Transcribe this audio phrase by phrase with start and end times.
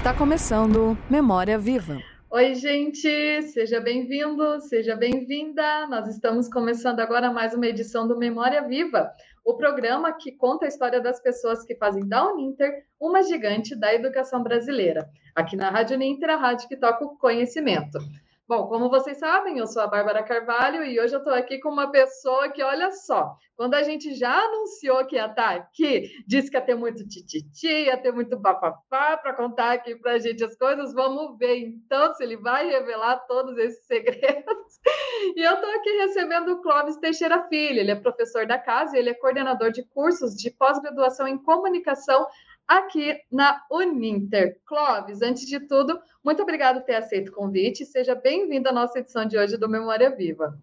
[0.00, 1.98] Está começando Memória Viva.
[2.30, 5.86] Oi, gente, seja bem-vindo, seja bem-vinda.
[5.88, 9.12] Nós estamos começando agora mais uma edição do Memória Viva,
[9.44, 13.94] o programa que conta a história das pessoas que fazem da Uninter uma gigante da
[13.94, 15.06] educação brasileira.
[15.36, 17.98] Aqui na Rádio Uninter, a rádio que toca o conhecimento.
[18.50, 21.68] Bom, como vocês sabem, eu sou a Bárbara Carvalho e hoje eu estou aqui com
[21.68, 26.10] uma pessoa que, olha só, quando a gente já anunciou que ia estar tá aqui,
[26.26, 30.18] disse que ia ter muito tititi, ia ter muito bafafá para contar aqui para a
[30.18, 34.80] gente as coisas, vamos ver então se ele vai revelar todos esses segredos.
[35.36, 38.98] E eu estou aqui recebendo o Clóvis Teixeira Filho, ele é professor da casa e
[38.98, 42.26] ele é coordenador de cursos de pós-graduação em comunicação
[42.70, 44.56] aqui na Uninter.
[44.64, 47.84] Clóvis, antes de tudo, muito obrigado por ter aceito o convite.
[47.84, 50.56] Seja bem-vindo à nossa edição de hoje do Memória Viva.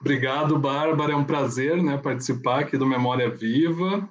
[0.00, 1.12] Obrigado, Bárbara.
[1.12, 4.08] É um prazer né, participar aqui do Memória Viva.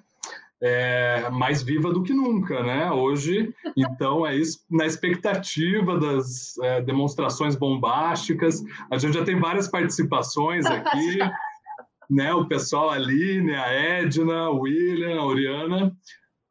[0.62, 2.92] É, mais viva do que nunca, né?
[2.92, 8.62] Hoje, então, é isso, na expectativa das é, demonstrações bombásticas.
[8.92, 11.18] A gente já tem várias participações aqui,
[12.12, 12.34] né?
[12.34, 13.56] O pessoal ali, né?
[13.56, 15.96] A Edna, a William, a Oriana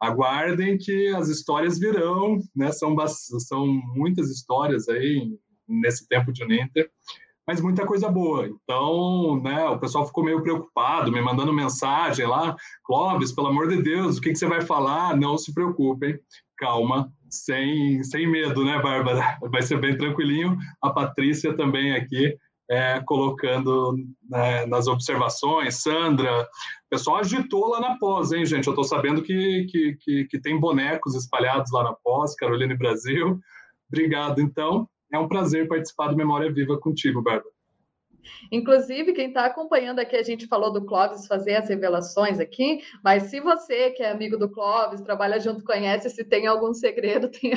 [0.00, 2.70] aguardem que as histórias virão, né?
[2.72, 5.36] São, são muitas histórias aí
[5.68, 6.90] nesse tempo de Uninter,
[7.46, 8.46] mas muita coisa boa.
[8.46, 12.54] Então, né, o pessoal ficou meio preocupado, me mandando mensagem lá,
[12.84, 15.16] Clóvis, pelo amor de Deus, o que, que você vai falar?
[15.16, 16.18] Não se preocupem,
[16.58, 19.38] calma, sem, sem medo, né, Bárbara?
[19.50, 20.58] Vai ser bem tranquilinho.
[20.82, 22.36] A Patrícia também aqui
[22.70, 23.96] é, colocando
[24.28, 25.82] né, nas observações.
[25.82, 26.46] Sandra,
[26.88, 28.66] o pessoal agitou lá na pós, hein, gente?
[28.66, 32.78] Eu estou sabendo que, que, que, que, tem bonecos espalhados lá na pós, Carolina e
[32.78, 33.38] Brasil.
[33.92, 34.88] Obrigado, então.
[35.12, 37.57] É um prazer participar do Memória Viva contigo, Bárbara.
[38.50, 43.24] Inclusive, quem está acompanhando aqui, a gente falou do Clóvis fazer as revelações aqui, mas
[43.24, 47.52] se você que é amigo do Clóvis, trabalha junto, conhece, se tem algum segredo, tem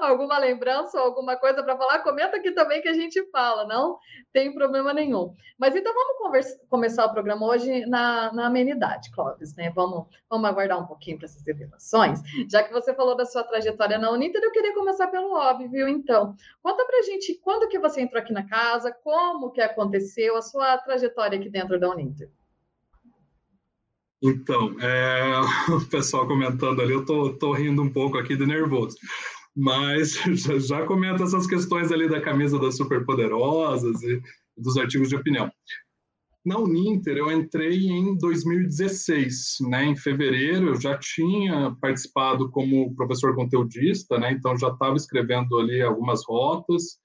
[0.00, 3.98] alguma lembrança ou alguma coisa para falar, comenta aqui também que a gente fala, não
[4.32, 5.34] tem problema nenhum.
[5.58, 9.70] Mas então vamos conversa, começar o programa hoje na, na amenidade, Clóvis, né?
[9.70, 12.20] Vamos, vamos aguardar um pouquinho para essas revelações.
[12.48, 16.34] Já que você falou da sua trajetória na Uninter, eu queria começar pelo óbvio, então.
[16.62, 20.36] Conta para a gente quando que você entrou aqui na casa, como que aconteceu aconteceu,
[20.36, 22.30] a sua trajetória aqui dentro da Uninter?
[24.22, 25.40] Então, é,
[25.74, 28.96] o pessoal comentando ali, eu tô, tô rindo um pouco aqui de nervoso.
[29.56, 34.22] Mas já, já comenta essas questões ali da camisa das superpoderosas e
[34.56, 35.50] dos artigos de opinião.
[36.44, 39.84] Na Uninter, eu entrei em 2016, né?
[39.84, 44.32] Em fevereiro, eu já tinha participado como professor conteudista, né?
[44.32, 46.98] Então, já estava escrevendo ali algumas rotas,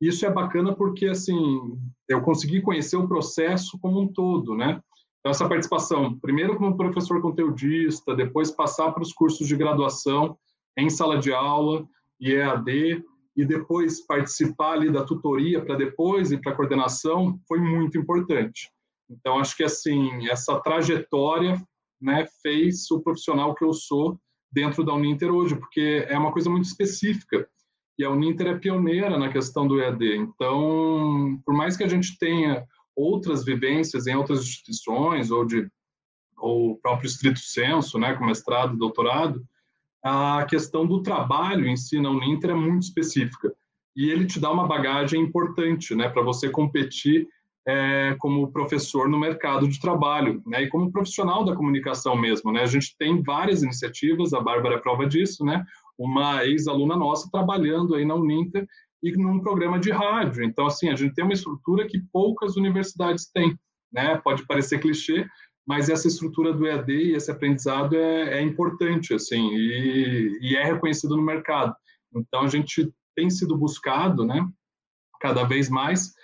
[0.00, 1.78] isso é bacana porque, assim,
[2.08, 4.80] eu consegui conhecer o processo como um todo, né?
[5.18, 10.38] Então, essa participação, primeiro como professor conteudista, depois passar para os cursos de graduação
[10.76, 11.86] em sala de aula
[12.20, 13.04] e EAD,
[13.36, 18.70] e depois participar ali da tutoria para depois ir para a coordenação, foi muito importante.
[19.08, 21.60] Então, acho que, assim, essa trajetória
[22.00, 24.18] né, fez o profissional que eu sou
[24.50, 27.48] dentro da Uninter hoje, porque é uma coisa muito específica
[27.98, 30.16] e a Uninter é pioneira na questão do EAD.
[30.16, 32.64] Então, por mais que a gente tenha
[32.94, 35.68] outras vivências em outras instituições ou de
[36.36, 39.44] ou próprio estrito senso, né, com mestrado, doutorado,
[40.04, 43.52] a questão do trabalho em si na Uninter é muito específica
[43.96, 47.26] e ele te dá uma bagagem importante, né, para você competir
[47.66, 52.62] é, como professor no mercado de trabalho, né, e como profissional da comunicação mesmo, né.
[52.62, 55.66] A gente tem várias iniciativas, a Bárbara é prova disso, né
[55.98, 58.66] uma ex-aluna nossa trabalhando aí na Uninter
[59.02, 60.44] e num programa de rádio.
[60.44, 63.58] Então, assim, a gente tem uma estrutura que poucas universidades têm,
[63.92, 64.16] né?
[64.18, 65.26] Pode parecer clichê,
[65.66, 70.64] mas essa estrutura do EAD e esse aprendizado é, é importante, assim, e, e, é
[70.64, 71.74] reconhecido no mercado.
[72.14, 74.48] Então, a gente tem sido buscado, né,
[75.20, 76.14] cada vez mais,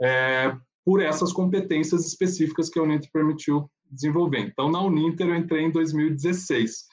[0.00, 4.40] é, por essas competências específicas que a Uninter permitiu desenvolver.
[4.40, 6.86] Então, na Uninter eu entrei em 2016.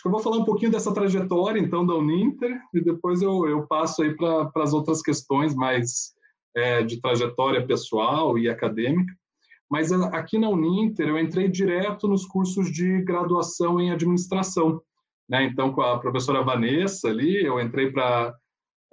[0.00, 3.46] Acho que eu vou falar um pouquinho dessa trajetória, então, da Uninter, e depois eu,
[3.46, 6.14] eu passo aí para as outras questões mais
[6.56, 9.12] é, de trajetória pessoal e acadêmica.
[9.70, 14.80] Mas aqui na Uninter, eu entrei direto nos cursos de graduação em administração.
[15.28, 15.44] Né?
[15.44, 18.34] Então, com a professora Vanessa ali, eu entrei para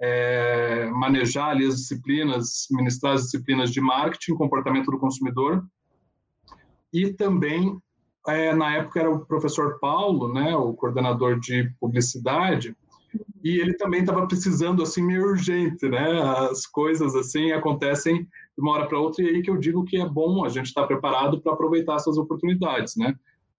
[0.02, 5.64] é, manejar ali as disciplinas, ministrar as disciplinas de marketing, comportamento do consumidor,
[6.92, 7.80] e também
[8.28, 12.76] é, na época era o professor Paulo, né, o coordenador de publicidade,
[13.42, 16.20] e ele também estava precisando assim meio urgente, né?
[16.50, 18.28] As coisas assim acontecem de
[18.58, 20.82] uma hora para outra e aí que eu digo que é bom a gente estar
[20.82, 23.14] tá preparado para aproveitar essas oportunidades, né?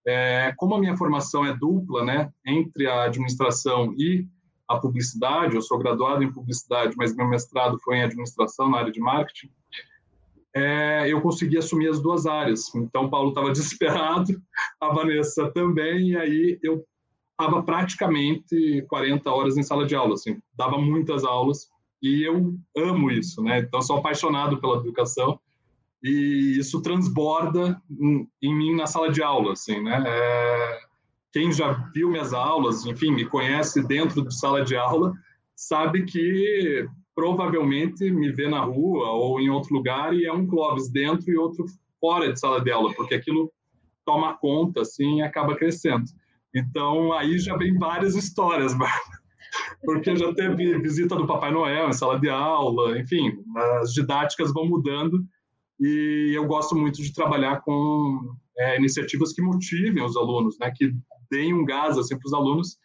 [0.06, 4.26] É, como a minha formação é dupla, né, entre a administração e
[4.68, 8.92] a publicidade, eu sou graduado em publicidade, mas meu mestrado foi em administração na área
[8.92, 9.50] de marketing,
[10.56, 12.74] é, eu consegui assumir as duas áreas.
[12.76, 14.42] Então, o Paulo estava desesperado,
[14.80, 16.86] a Vanessa também, e aí eu
[17.32, 21.70] estava praticamente 40 horas em sala de aula, assim, dava muitas aulas,
[22.02, 23.60] e eu amo isso, né?
[23.60, 25.40] Então, sou apaixonado pela educação,
[26.04, 30.04] e isso transborda em, em mim na sala de aula, assim, né?
[30.06, 30.80] É,
[31.32, 35.14] quem já viu minhas aulas, enfim, me conhece dentro de sala de aula,
[35.56, 36.88] sabe que
[37.20, 41.36] provavelmente me vê na rua ou em outro lugar e é um Clóvis dentro e
[41.36, 41.66] outro
[42.00, 43.52] fora de sala de aula, porque aquilo
[44.06, 46.06] toma conta, assim, e acaba crescendo.
[46.56, 48.74] Então, aí já vem várias histórias,
[49.84, 53.34] porque já teve visita do Papai Noel em sala de aula, enfim,
[53.82, 55.22] as didáticas vão mudando
[55.78, 60.94] e eu gosto muito de trabalhar com é, iniciativas que motivem os alunos, né, que
[61.30, 62.78] deem um gás assim, para os alunos.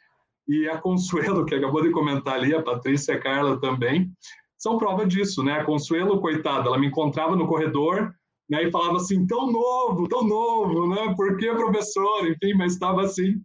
[0.46, 4.10] E a Consuelo, que acabou de comentar ali, a Patrícia e a Carla também,
[4.58, 5.60] são prova disso, né?
[5.60, 8.14] A Consuelo, coitada, ela me encontrava no corredor
[8.48, 11.14] né, e falava assim, tão novo, tão novo, né?
[11.16, 12.26] Por que professor?
[12.28, 13.40] Enfim, mas estava assim,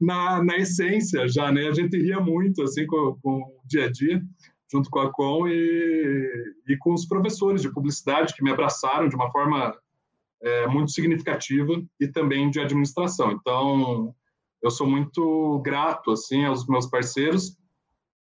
[0.00, 1.68] na, na essência já, né?
[1.68, 4.22] A gente ria muito, assim, com, com o dia a dia,
[4.70, 9.14] junto com a Com e, e com os professores de publicidade que me abraçaram de
[9.14, 9.76] uma forma
[10.42, 13.32] é, muito significativa e também de administração.
[13.32, 14.14] Então,
[14.62, 17.56] eu sou muito grato assim aos meus parceiros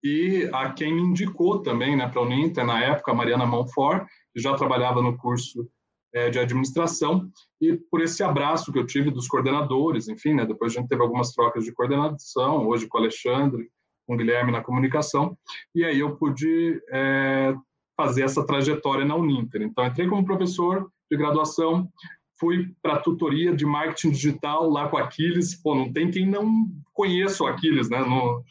[0.03, 4.07] e a quem me indicou também né, para a Uninter, na época, a Mariana Monfort,
[4.33, 5.69] que já trabalhava no curso
[6.13, 7.29] é, de administração,
[7.61, 11.01] e por esse abraço que eu tive dos coordenadores, enfim, né, depois a gente teve
[11.01, 13.69] algumas trocas de coordenação, hoje com o Alexandre,
[14.07, 15.37] com o Guilherme na comunicação,
[15.73, 17.55] e aí eu pude é,
[17.95, 19.61] fazer essa trajetória na Uninter.
[19.61, 21.87] Então, entrei como professor de graduação,
[22.41, 25.53] fui para a tutoria de marketing digital lá com Aquiles.
[25.53, 27.99] Pô, não tem quem não conheça o Aquiles, né?
[27.99, 28.43] No,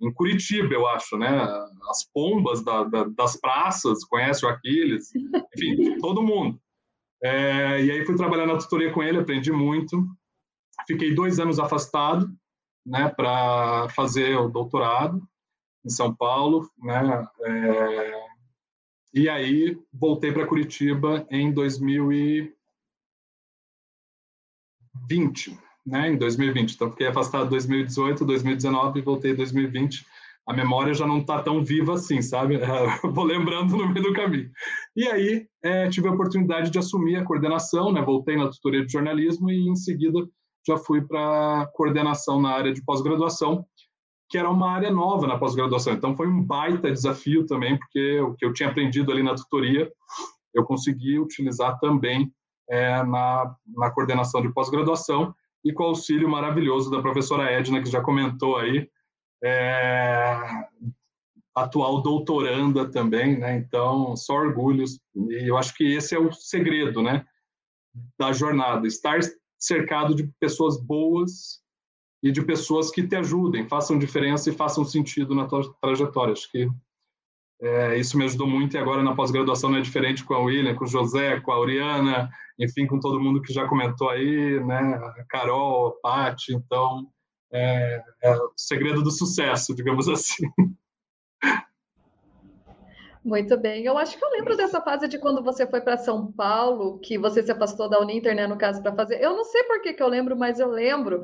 [0.00, 1.28] em Curitiba, eu acho, né?
[1.88, 5.12] As pombas da, da, das praças conhecem o Aquiles.
[5.54, 6.60] Enfim, todo mundo.
[7.22, 10.04] É, e aí fui trabalhar na tutoria com ele, aprendi muito.
[10.86, 12.28] Fiquei dois anos afastado,
[12.84, 13.08] né?
[13.08, 15.22] Para fazer o doutorado
[15.84, 17.24] em São Paulo, né?
[17.44, 18.26] É,
[19.14, 22.56] e aí voltei para Curitiba em 2000 e
[25.08, 26.74] 2020, né, em 2020.
[26.74, 30.04] Então, fiquei afastado em 2018, 2019 e voltei em 2020.
[30.46, 32.58] A memória já não está tão viva assim, sabe?
[33.02, 34.50] Vou lembrando no meio do caminho.
[34.94, 38.00] E aí, é, tive a oportunidade de assumir a coordenação, né?
[38.00, 40.20] Voltei na tutoria de jornalismo e, em seguida,
[40.66, 43.64] já fui para coordenação na área de pós-graduação,
[44.28, 45.94] que era uma área nova na pós-graduação.
[45.94, 49.90] Então, foi um baita desafio também, porque o que eu tinha aprendido ali na tutoria,
[50.54, 52.32] eu consegui utilizar também
[52.68, 55.34] é, na, na coordenação de pós-graduação
[55.64, 58.88] e com o auxílio maravilhoso da professora Edna, que já comentou aí,
[59.42, 60.38] é,
[61.54, 63.56] atual doutoranda também, né?
[63.56, 65.00] Então, só orgulhos.
[65.14, 67.24] E eu acho que esse é o segredo, né?
[68.18, 69.18] Da jornada, estar
[69.58, 71.62] cercado de pessoas boas
[72.22, 76.32] e de pessoas que te ajudem, façam diferença e façam sentido na tua trajetória.
[76.32, 76.68] Acho que
[77.60, 80.74] é, isso me ajudou muito e agora na pós-graduação não é diferente com a William,
[80.74, 84.94] com o José, com a Auriana, enfim, com todo mundo que já comentou aí, né?
[84.94, 87.06] A Carol, a Paty, então
[87.52, 90.46] é, é o segredo do sucesso, digamos assim.
[93.26, 93.84] Muito bem.
[93.84, 97.18] Eu acho que eu lembro dessa fase de quando você foi para São Paulo, que
[97.18, 99.20] você se afastou da Uninter, né, no caso, para fazer.
[99.20, 101.22] Eu não sei por que, que eu lembro, mas eu lembro.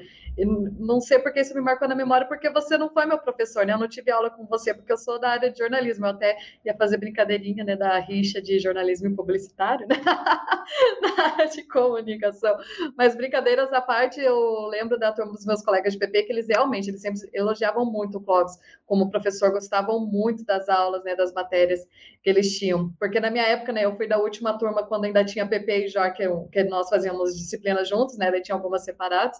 [0.80, 3.75] Não sei porque isso me marcou na memória, porque você não foi meu professor, né?
[3.75, 6.04] Eu não tive aula com você, porque eu sou da área de jornalismo.
[6.06, 9.94] Eu até ia fazer brincadeirinha, né, da rixa de jornalismo e publicitário, né?
[11.02, 12.56] na área de comunicação.
[12.99, 16.49] Mas brincadeiras à parte, eu lembro da turma dos meus colegas de PP que eles
[16.49, 21.32] realmente, eles sempre elogiavam muito o Clóvis como professor, gostavam muito das aulas, né, das
[21.32, 21.87] matérias
[22.22, 22.92] que eles tinham.
[22.99, 25.88] Porque na minha época, né, eu fui da última turma quando ainda tinha PP e
[25.88, 29.38] JOR, que, eu, que nós fazíamos disciplinas juntos, né, daí tinha algumas separadas.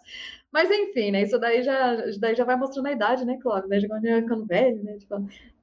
[0.53, 3.69] Mas enfim, né, isso daí já, daí já vai mostrando a idade, né, Cláudio?
[3.69, 5.17] Né, vai ficando velho, né, tipo,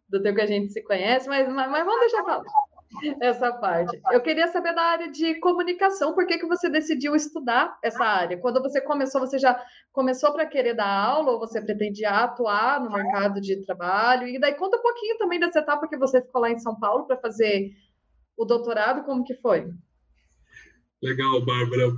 [0.10, 2.44] do tempo que a gente se conhece, mas, mas, mas vamos deixar falar
[3.22, 4.00] essa parte.
[4.12, 8.38] Eu queria saber da área de comunicação, por que, que você decidiu estudar essa área?
[8.38, 9.60] Quando você começou, você já
[9.92, 14.28] começou para querer dar aula ou você pretendia atuar no mercado de trabalho?
[14.28, 17.06] E daí conta um pouquinho também dessa etapa que você ficou lá em São Paulo
[17.06, 17.72] para fazer
[18.38, 19.68] o doutorado, como que foi?
[21.02, 21.94] Legal, Bárbara.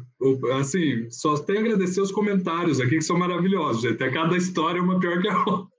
[0.59, 3.85] Assim, só tenho a agradecer os comentários aqui, que são maravilhosos.
[3.85, 5.71] Até cada história é uma pior que a outra.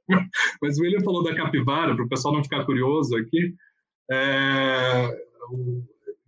[0.60, 3.54] Mas o William falou da capivara, para o pessoal não ficar curioso aqui.
[4.10, 5.08] É,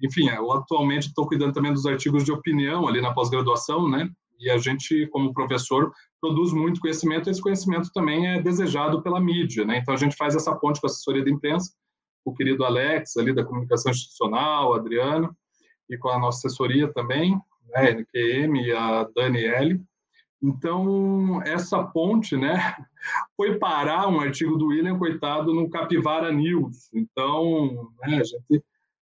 [0.02, 4.10] enfim, eu atualmente estou cuidando também dos artigos de opinião ali na pós-graduação, né?
[4.38, 9.20] e a gente, como professor, produz muito conhecimento, e esse conhecimento também é desejado pela
[9.20, 9.78] mídia, né?
[9.78, 11.72] Então a gente faz essa ponte com a assessoria de imprensa,
[12.24, 15.34] o querido Alex, ali da comunicação institucional, Adriano,
[15.88, 17.38] e com a nossa assessoria também,
[17.68, 19.80] né, NQM e a Daniele.
[20.44, 22.54] Então, essa ponte, né,
[23.34, 26.92] foi parar um artigo do William, coitado, no Capivara News.
[26.92, 28.62] Então, né, a gente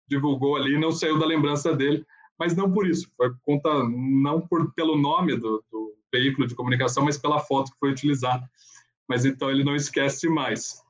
[0.08, 2.04] divulgou ali, não saiu da lembrança dele,
[2.36, 7.04] mas não por isso, foi conta não por pelo nome do, do veículo de comunicação,
[7.04, 8.48] mas pela foto que foi utilizada.
[9.08, 10.82] Mas então ele não esquece mais.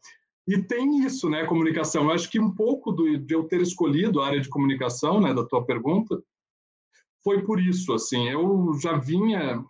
[0.47, 2.05] E tem isso, né, comunicação.
[2.05, 5.35] Eu acho que um pouco do, de eu ter escolhido a área de comunicação, né,
[5.35, 6.23] da tua pergunta,
[7.23, 8.29] foi por isso, assim.
[8.31, 9.63] Eu já vinha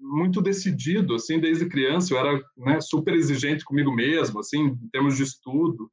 [0.00, 2.14] muito decidido, assim, desde criança.
[2.14, 5.90] Eu era né, super exigente comigo mesmo, assim, em termos de estudo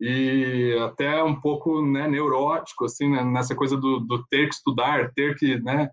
[0.00, 5.12] e até um pouco né, neurótico, assim, né, nessa coisa do, do, ter que estudar,
[5.12, 5.90] ter que né,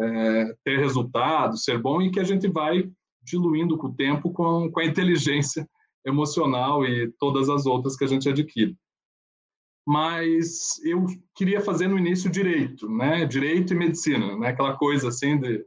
[0.00, 2.90] é, ter resultados, ser bom, e que a gente vai
[3.22, 5.68] diluindo com o tempo com, com a inteligência
[6.06, 8.74] emocional e todas as outras que a gente adquire.
[9.86, 13.24] Mas eu queria fazer no início direito, né?
[13.26, 14.48] Direito e medicina, né?
[14.48, 15.64] Aquela coisa assim de,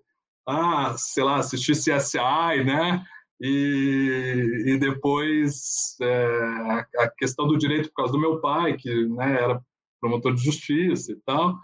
[0.48, 3.04] ah, sei lá, assistir CSI, né?
[3.42, 9.42] E, e depois é, a questão do direito por causa do meu pai, que né,
[9.42, 9.62] era
[10.00, 11.58] promotor de justiça e tal.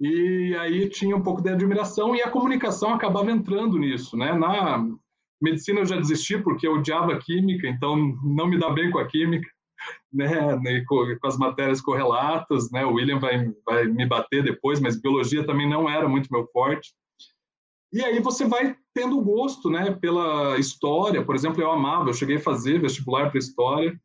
[0.00, 4.32] E aí tinha um pouco de admiração e a comunicação acabava entrando nisso, né?
[4.32, 4.84] Na
[5.40, 9.06] medicina eu já desisti porque eu odiava química, então não me dá bem com a
[9.06, 9.48] química,
[10.12, 10.34] né?
[10.86, 12.84] Com, com as matérias correlatas, né?
[12.84, 16.92] O William vai, vai me bater depois, mas biologia também não era muito meu forte.
[17.94, 21.24] E aí você vai tendo gosto, né, pela história.
[21.24, 23.96] Por exemplo, eu amava, eu cheguei a fazer vestibular para história,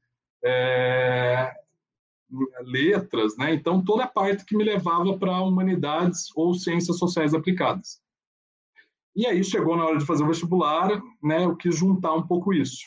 [0.46, 1.51] é,
[2.62, 3.51] letras, né?
[3.51, 8.00] Então toda a parte que me levava para humanidades ou ciências sociais aplicadas.
[9.15, 11.46] E aí chegou na hora de fazer o vestibular, né?
[11.46, 12.86] Eu quis juntar um pouco isso.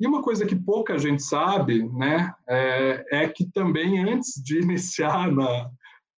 [0.00, 5.30] E uma coisa que pouca gente sabe, né, é, é que também antes de iniciar
[5.30, 5.70] na,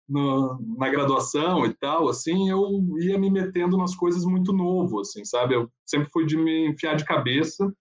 [0.08, 2.60] no, na graduação e tal, assim, eu
[2.98, 5.54] ia me metendo nas coisas muito novo, assim, sabe?
[5.54, 7.72] Eu sempre fui de me enfiar de cabeça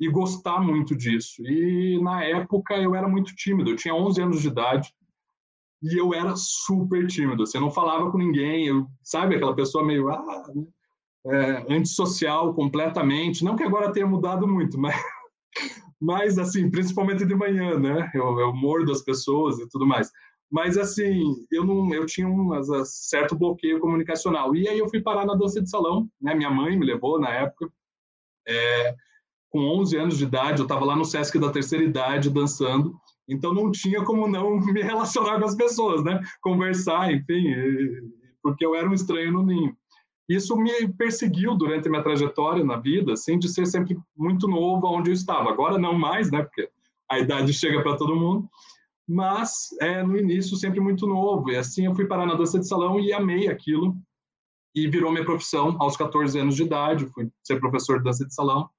[0.00, 1.42] e gostar muito disso.
[1.46, 4.92] E na época eu era muito tímido, eu tinha 11 anos de idade
[5.82, 9.84] e eu era super tímido, assim, eu não falava com ninguém, eu, sabe, aquela pessoa
[9.84, 10.66] meio ah, né?
[11.26, 14.94] é, antissocial completamente, não que agora tenha mudado muito, mas
[16.02, 18.10] mas assim, principalmente de manhã, né?
[18.12, 20.10] Eu, eu mordo as pessoas e tudo mais.
[20.52, 22.50] Mas assim, eu não, eu tinha um
[22.84, 24.54] certo bloqueio comunicacional.
[24.54, 26.34] E aí eu fui parar na dança de salão, né?
[26.34, 27.72] Minha mãe me levou na época.
[28.46, 28.94] É,
[29.48, 32.94] com 11 anos de idade, eu estava lá no Sesc da terceira idade dançando.
[33.26, 36.20] Então não tinha como não me relacionar com as pessoas, né?
[36.42, 37.46] Conversar, enfim,
[38.42, 39.74] porque eu era um estranho no ninho.
[40.28, 45.10] Isso me perseguiu durante minha trajetória na vida, assim, de ser sempre muito novo onde
[45.10, 45.48] eu estava.
[45.48, 46.42] Agora não mais, né?
[46.42, 46.68] Porque
[47.10, 48.46] a idade chega para todo mundo
[49.12, 51.50] mas é, no início sempre muito novo.
[51.50, 53.94] E assim eu fui parar na dança de salão e amei aquilo
[54.74, 57.06] e virou minha profissão aos 14 anos de idade.
[57.08, 58.70] Fui ser professor de dança de salão.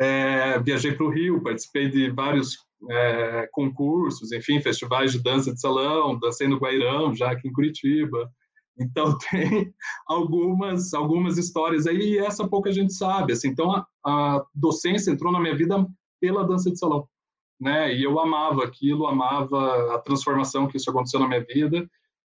[0.00, 2.56] É, viajei para o Rio, participei de vários
[2.88, 8.30] é, concursos, enfim, festivais de dança de salão, dancei no Guairão, já aqui em Curitiba.
[8.78, 9.74] Então tem
[10.06, 13.32] algumas algumas histórias aí e essa pouca gente sabe.
[13.32, 15.84] Assim, então a, a docência entrou na minha vida
[16.20, 17.08] pela dança de salão
[17.60, 17.94] né?
[17.94, 21.88] E eu amava aquilo, amava a transformação que isso aconteceu na minha vida.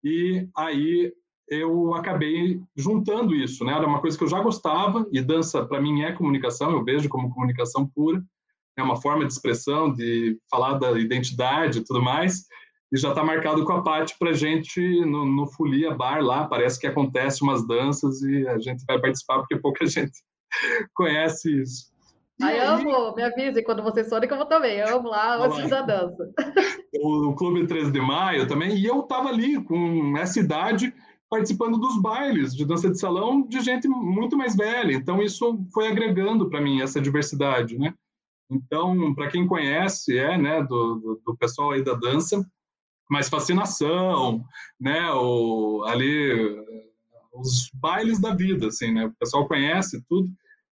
[0.03, 1.13] E aí
[1.49, 3.73] eu acabei juntando isso, né?
[3.73, 7.09] Era uma coisa que eu já gostava e dança para mim é comunicação, eu vejo
[7.09, 8.23] como comunicação pura,
[8.77, 12.47] é uma forma de expressão, de falar da identidade e tudo mais.
[12.93, 16.79] E já está marcado com a parte para gente no, no Folia Bar lá, parece
[16.79, 20.19] que acontece umas danças e a gente vai participar porque pouca gente
[20.95, 21.91] conhece isso.
[22.43, 24.79] Ai, amo, me avise quando vocês forem que eu vou também.
[24.79, 26.31] Eu amo lá, antes da dança.
[27.03, 30.93] O Clube 13 de Maio também, e eu estava ali com essa idade
[31.29, 34.93] participando dos bailes de dança de salão de gente muito mais velha.
[34.93, 37.95] Então isso foi agregando para mim essa diversidade, né?
[38.51, 42.45] Então, para quem conhece, é, né, do, do, do, pessoal aí da dança,
[43.09, 44.45] mais fascinação,
[44.79, 46.59] né, o, ali
[47.33, 49.07] os bailes da vida, assim, né?
[49.07, 50.29] O pessoal conhece tudo.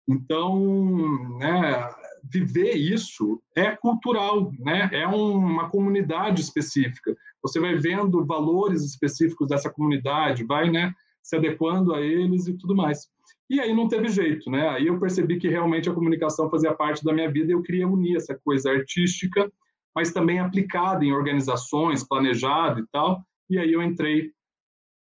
[0.08, 1.90] Então, né,
[2.32, 4.90] viver isso é cultural, né?
[4.92, 7.16] É uma comunidade específica.
[7.42, 12.76] Você vai vendo valores específicos dessa comunidade, vai, né, se adequando a eles e tudo
[12.76, 13.08] mais.
[13.50, 14.70] E aí não teve jeito, né?
[14.70, 17.88] Aí eu percebi que realmente a comunicação fazia parte da minha vida e eu queria
[17.88, 19.52] unir essa coisa artística,
[19.96, 23.24] mas também aplicada em organizações, planejada e tal.
[23.50, 24.32] E aí eu entrei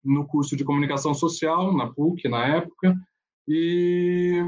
[0.03, 2.95] no curso de comunicação social, na PUC, na época,
[3.47, 4.43] e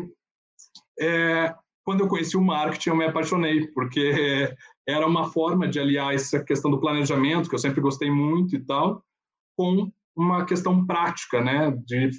[1.00, 4.12] é, quando eu conheci o marketing, eu me apaixonei, porque
[4.88, 8.60] era uma forma de aliar essa questão do planejamento, que eu sempre gostei muito e
[8.60, 9.04] tal,
[9.56, 12.10] com uma questão prática, né, de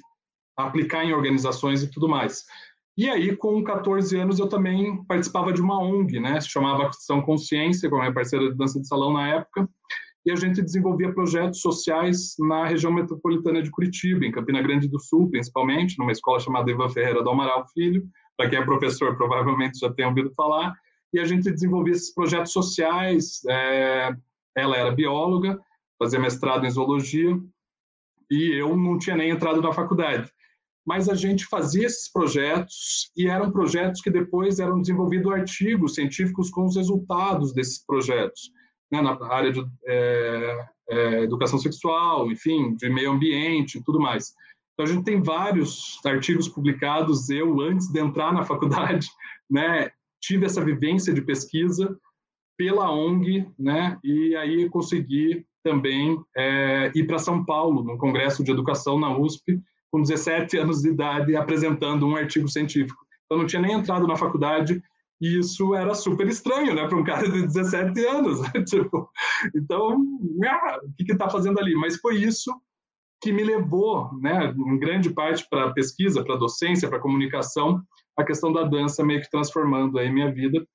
[0.57, 2.45] aplicar em organizações e tudo mais.
[2.97, 7.21] E aí, com 14 anos, eu também participava de uma ONG, né, se chamava Ação
[7.21, 9.69] Consciência, com a minha parceira de dança de salão na época,
[10.25, 14.99] e a gente desenvolvia projetos sociais na região metropolitana de Curitiba, em Campina Grande do
[14.99, 18.03] Sul, principalmente, numa escola chamada Ivan Ferreira do Amaral Filho,
[18.39, 20.73] para quem é professor provavelmente já tem ouvido falar,
[21.11, 24.15] e a gente desenvolvia esses projetos sociais, é,
[24.55, 25.59] ela era bióloga,
[26.01, 27.37] fazia mestrado em zoologia,
[28.31, 30.31] e eu não tinha nem entrado na faculdade.
[30.87, 36.49] Mas a gente fazia esses projetos e eram projetos que depois eram desenvolvidos artigos científicos
[36.49, 38.53] com os resultados desses projetos
[38.89, 44.33] né, na área de é, é, educação sexual, enfim, de meio ambiente e tudo mais.
[44.79, 47.29] Então, a gente tem vários artigos publicados.
[47.29, 49.09] Eu, antes de entrar na faculdade,
[49.51, 51.99] né, tive essa vivência de pesquisa
[52.57, 58.51] pela ONG, né, e aí consegui também é, ir para São Paulo, no Congresso de
[58.51, 63.05] Educação na USP, com 17 anos de idade, apresentando um artigo científico.
[63.29, 64.81] Eu não tinha nem entrado na faculdade,
[65.19, 68.39] e isso era super estranho, né, para um cara de 17 anos.
[68.53, 68.63] Né?
[68.63, 69.09] tipo,
[69.53, 71.75] então, o que está fazendo ali?
[71.75, 72.49] Mas foi isso
[73.21, 77.01] que me levou, né, em grande parte para a pesquisa, para a docência, para a
[77.01, 77.81] comunicação,
[78.17, 80.65] a questão da dança meio que transformando aí minha vida.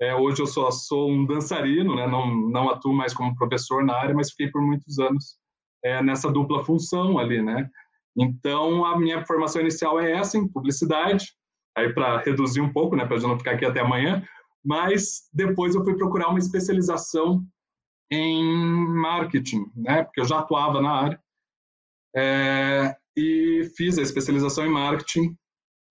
[0.00, 3.94] É, hoje eu só sou um dançarino, né, não, não atuo mais como professor na
[3.94, 5.36] área, mas fiquei por muitos anos
[5.84, 7.68] é, nessa dupla função ali, né.
[8.16, 11.32] Então, a minha formação inicial é essa, em publicidade,
[11.76, 14.22] aí para reduzir um pouco, né, para não ficar aqui até amanhã,
[14.64, 17.44] mas depois eu fui procurar uma especialização
[18.10, 18.42] em
[18.88, 21.20] marketing, né, porque eu já atuava na área,
[22.16, 25.36] é, e fiz a especialização em marketing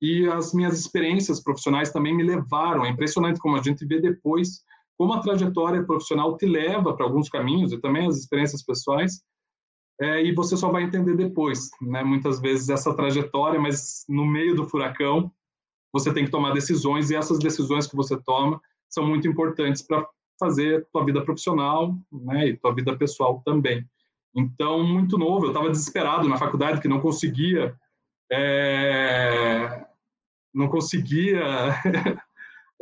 [0.01, 4.63] e as minhas experiências profissionais também me levaram, é impressionante como a gente vê depois
[4.97, 9.21] como a trajetória profissional te leva para alguns caminhos e também as experiências pessoais,
[10.01, 12.03] é, e você só vai entender depois, né?
[12.03, 15.31] Muitas vezes essa trajetória, mas no meio do furacão,
[15.91, 20.05] você tem que tomar decisões e essas decisões que você toma são muito importantes para
[20.37, 23.85] fazer tua vida profissional, né, e tua vida pessoal também.
[24.35, 27.75] Então, muito novo, eu estava desesperado na faculdade que não conseguia,
[28.31, 29.85] é,
[30.53, 31.41] não conseguia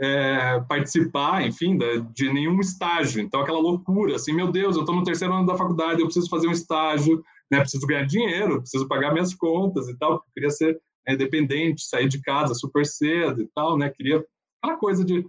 [0.02, 1.78] é, participar, enfim,
[2.14, 3.22] de nenhum estágio.
[3.22, 6.30] Então, aquela loucura, assim, meu Deus, eu estou no terceiro ano da faculdade, eu preciso
[6.30, 10.50] fazer um estágio, né, preciso ganhar dinheiro, preciso pagar minhas contas e tal, eu queria
[10.50, 13.90] ser né, independente, sair de casa super cedo e tal, né?
[13.90, 14.24] Queria
[14.62, 15.26] aquela coisa de,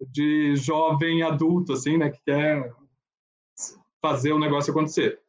[0.00, 2.10] de jovem adulto, assim, né?
[2.10, 2.74] Que quer
[4.02, 5.20] fazer o negócio acontecer.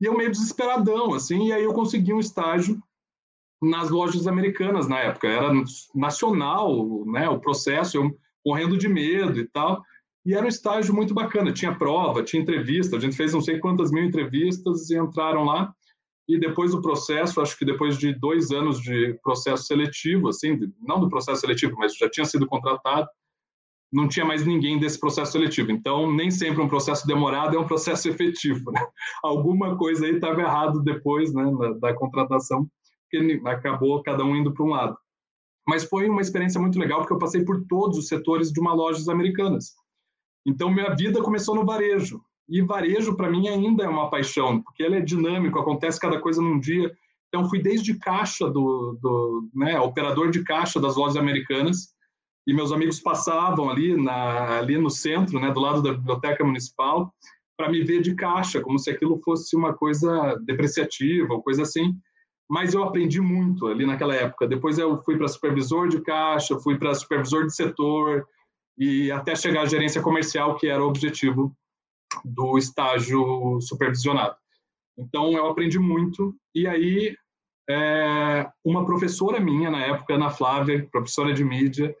[0.00, 2.80] E eu meio desesperadão, assim, e aí eu consegui um estágio
[3.62, 5.28] nas lojas americanas na época.
[5.28, 5.52] Era
[5.94, 7.28] nacional, né?
[7.28, 8.10] O processo, eu
[8.44, 9.82] morrendo de medo e tal.
[10.24, 11.52] E era um estágio muito bacana.
[11.52, 12.96] Tinha prova, tinha entrevista.
[12.96, 15.74] A gente fez não sei quantas mil entrevistas e entraram lá
[16.30, 21.00] e depois do processo, acho que depois de dois anos de processo seletivo, assim, não
[21.00, 23.08] do processo seletivo, mas já tinha sido contratado,
[23.92, 25.72] não tinha mais ninguém desse processo seletivo.
[25.72, 28.70] Então, nem sempre um processo demorado é um processo efetivo.
[28.70, 28.86] Né?
[29.22, 32.68] Alguma coisa aí estava errado depois né, da, da contratação,
[33.10, 34.96] que acabou cada um indo para um lado.
[35.66, 38.72] Mas foi uma experiência muito legal, porque eu passei por todos os setores de uma
[38.72, 39.74] loja americanas.
[40.46, 42.20] Então, minha vida começou no varejo.
[42.48, 46.40] E varejo, para mim, ainda é uma paixão, porque ele é dinâmico, acontece cada coisa
[46.40, 46.90] num dia.
[47.28, 51.94] Então, fui desde caixa, do, do né, operador de caixa das lojas americanas,
[52.46, 57.12] e meus amigos passavam ali, na, ali no centro, né, do lado da biblioteca municipal,
[57.56, 61.94] para me ver de caixa, como se aquilo fosse uma coisa depreciativa, ou coisa assim.
[62.48, 64.46] Mas eu aprendi muito ali naquela época.
[64.46, 68.26] Depois eu fui para supervisor de caixa, fui para supervisor de setor,
[68.78, 71.54] e até chegar à gerência comercial, que era o objetivo
[72.24, 74.34] do estágio supervisionado.
[74.98, 76.34] Então, eu aprendi muito.
[76.54, 77.14] E aí,
[77.68, 81.94] é, uma professora minha, na época, Ana Flávia, professora de mídia,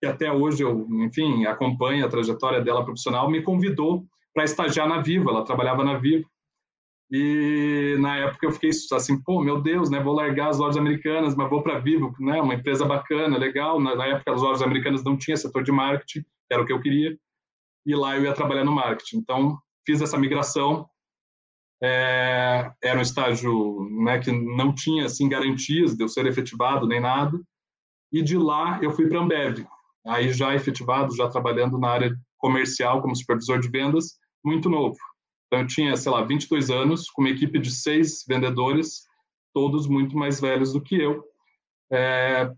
[0.00, 4.04] que até hoje eu, enfim, acompanho a trajetória dela profissional, me convidou
[4.34, 5.30] para estagiar na Viva.
[5.30, 6.26] Ela trabalhava na Viva.
[7.10, 10.00] E na época eu fiquei assim, pô, meu Deus, né?
[10.00, 12.42] Vou largar as lojas americanas, mas vou para Vivo, né?
[12.42, 13.80] Uma empresa bacana, legal.
[13.80, 16.80] Na, na época as lojas americanas não tinham setor de marketing, era o que eu
[16.80, 17.16] queria
[17.86, 19.18] e lá eu ia trabalhar no marketing.
[19.18, 19.56] Então,
[19.86, 20.88] fiz essa migração.
[21.80, 27.00] É, era um estágio né, que não tinha assim, garantias de eu ser efetivado nem
[27.00, 27.40] nada.
[28.12, 29.64] E de lá eu fui para a Ambev.
[30.06, 34.96] Aí já efetivado, já trabalhando na área comercial como supervisor de vendas, muito novo.
[35.46, 39.04] Então, eu tinha, sei lá, 22 anos, com uma equipe de seis vendedores,
[39.54, 41.24] todos muito mais velhos do que eu,
[41.90, 42.50] é,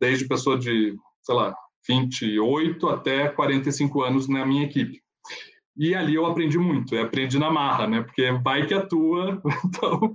[0.00, 1.54] desde pessoa de, sei lá,
[1.88, 5.02] 28 até 45 anos na minha equipe.
[5.78, 8.02] E ali eu aprendi muito, eu aprendi na marra, né?
[8.02, 10.12] Porque vai que atua, então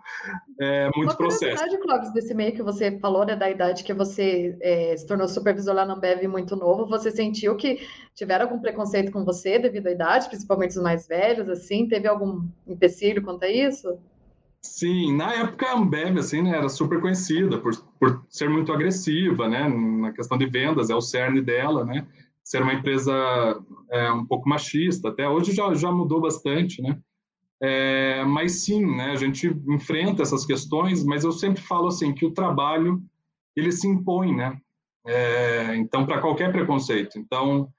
[0.60, 1.64] é muito Uma processo.
[1.64, 5.26] Uma Clóvis, desse meio que você falou, né, da idade que você é, se tornou
[5.26, 7.80] supervisor lá na Ambev muito novo, você sentiu que
[8.14, 11.88] tiveram algum preconceito com você devido à idade, principalmente os mais velhos, assim?
[11.88, 13.98] Teve algum empecilho quanto a isso?
[14.62, 19.48] Sim, na época a Ambev assim, né, era super conhecida por, por ser muito agressiva,
[19.48, 22.06] né, na questão de vendas, é o cerne dela, né?
[22.44, 23.14] Ser uma empresa
[23.90, 25.10] é, um pouco machista.
[25.10, 27.00] Até hoje já, já mudou bastante, né?
[27.62, 32.26] É, mas sim, né, a gente enfrenta essas questões, mas eu sempre falo assim que
[32.26, 33.02] o trabalho
[33.56, 34.58] ele se impõe, né?
[35.08, 37.18] É, então, para qualquer preconceito.
[37.18, 37.70] Então,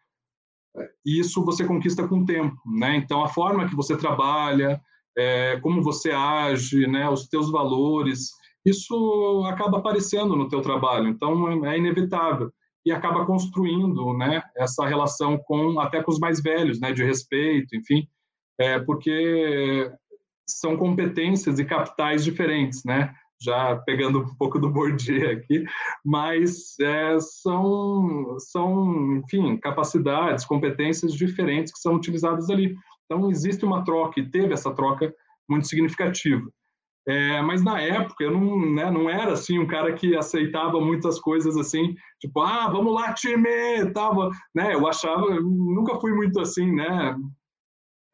[1.04, 2.96] isso você conquista com o tempo, né?
[2.96, 4.80] Então, a forma que você trabalha,
[5.16, 7.08] é, como você age, né?
[7.10, 8.30] Os teus valores,
[8.64, 11.08] isso acaba aparecendo no teu trabalho.
[11.08, 12.50] Então, é inevitável
[12.84, 17.74] e acaba construindo né, essa relação com até com os mais velhos, né, de respeito,
[17.74, 18.06] enfim,
[18.58, 19.90] é, porque
[20.46, 23.14] são competências e capitais diferentes, né?
[23.40, 25.64] Já pegando um pouco do Bourdieu aqui,
[26.04, 32.76] mas é, são, são, enfim, capacidades, competências diferentes que são utilizadas ali.
[33.04, 35.12] Então, existe uma troca, e teve essa troca
[35.48, 36.48] muito significativa.
[37.06, 41.20] É, mas na época eu não, né, não era assim um cara que aceitava muitas
[41.20, 44.74] coisas assim, tipo, ah, vamos lá, time, tava, né?
[44.74, 47.14] Eu achava, eu nunca fui muito assim, né?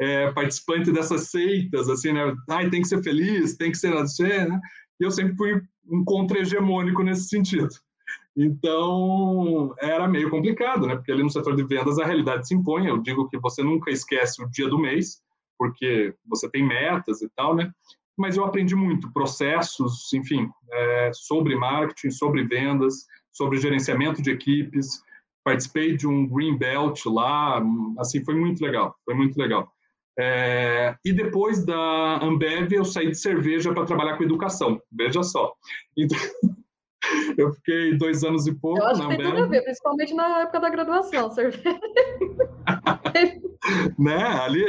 [0.00, 2.34] É, participante dessas seitas, assim, né?
[2.48, 4.58] Ai, tem que ser feliz, tem que ser nascer, né?
[4.98, 7.68] E eu sempre fui um contra-hegemônico nesse sentido.
[8.36, 10.96] Então, era meio complicado, né?
[10.96, 12.86] Porque ali no setor de vendas a realidade se impõe.
[12.86, 15.20] Eu digo que você nunca esquece o dia do mês,
[15.58, 17.70] porque você tem metas e tal, né?
[18.20, 25.02] Mas eu aprendi muito, processos, enfim, é, sobre marketing, sobre vendas, sobre gerenciamento de equipes.
[25.42, 27.62] Participei de um Green Belt lá,
[27.98, 29.72] assim, foi muito legal, foi muito legal.
[30.18, 35.54] É, e depois da Ambev, eu saí de cerveja para trabalhar com educação, veja só.
[35.96, 36.18] Então,
[37.36, 39.18] eu fiquei dois anos e pouco eu acho Ambev.
[39.18, 41.80] Tem tudo a ver, principalmente na época da graduação, cerveja.
[43.98, 44.24] né?
[44.24, 44.64] Ali,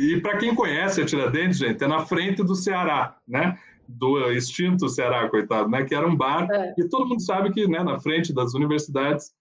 [0.00, 3.58] e para quem conhece a Tiradentes, gente, é na frente do Ceará, né?
[3.86, 5.84] Do extinto Ceará, coitado, né?
[5.84, 6.74] Que era um bar é.
[6.78, 7.82] e todo mundo sabe que, né?
[7.82, 9.32] Na frente das universidades,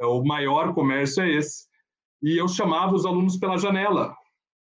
[0.00, 1.66] é, o maior comércio é esse.
[2.22, 4.14] E eu chamava os alunos pela janela,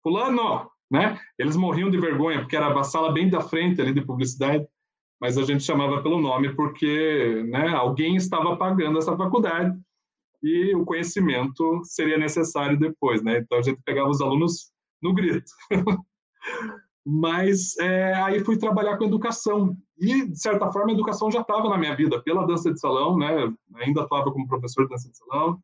[0.03, 1.19] fulano, né?
[1.39, 4.67] Eles morriam de vergonha porque era a sala bem da frente ali de publicidade,
[5.21, 7.69] mas a gente chamava pelo nome porque, né?
[7.69, 9.79] Alguém estava pagando essa faculdade
[10.43, 13.39] e o conhecimento seria necessário depois, né?
[13.39, 15.51] Então a gente pegava os alunos no grito.
[17.05, 21.69] Mas é, aí fui trabalhar com educação e de certa forma a educação já estava
[21.69, 23.53] na minha vida pela dança de salão, né?
[23.77, 25.61] Ainda atuava como professor de dança de salão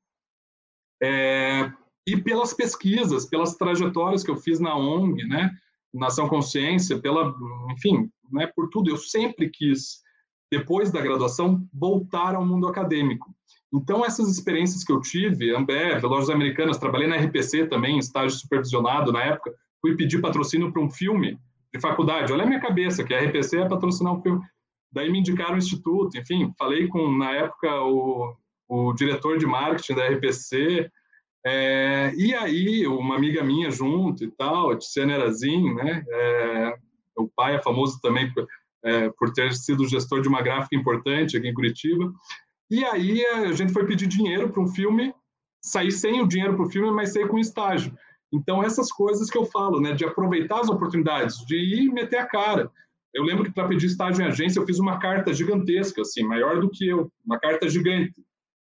[1.03, 1.71] é,
[2.07, 5.51] e pelas pesquisas, pelas trajetórias que eu fiz na ONG, né?
[5.93, 7.35] Nação Consciência, pela,
[7.71, 8.47] enfim, né?
[8.55, 10.03] Por tudo eu sempre quis
[10.51, 13.35] depois da graduação voltar ao mundo acadêmico.
[13.73, 19.13] Então, essas experiências que eu tive, Ambev, Lojas Americanas, trabalhei na RPC também, estágio supervisionado
[19.13, 21.39] na época, fui pedir patrocínio para um filme
[21.75, 22.33] de faculdade.
[22.33, 24.41] Olha a minha cabeça, que a RPC é patrocinar um filme.
[24.93, 28.35] Daí me indicaram o instituto, enfim, falei com, na época, o,
[28.69, 30.91] o diretor de marketing da RPC,
[31.45, 36.75] é, e aí uma amiga minha junto e tal, Tiziana Erazin, né, é,
[37.17, 38.47] o pai é famoso também por,
[38.85, 42.13] é, por ter sido gestor de uma gráfica importante aqui em Curitiba,
[42.71, 45.15] e aí a gente foi pedir dinheiro para um filme,
[45.63, 47.97] sair sem o dinheiro para o filme, mas sair com estágio.
[48.33, 52.27] Então, essas coisas que eu falo, né, de aproveitar as oportunidades, de ir meter a
[52.27, 52.71] cara.
[53.15, 56.61] Eu lembro que para pedir estágio em agência, eu fiz uma carta gigantesca, assim, maior
[56.61, 58.13] do que eu, uma carta gigante,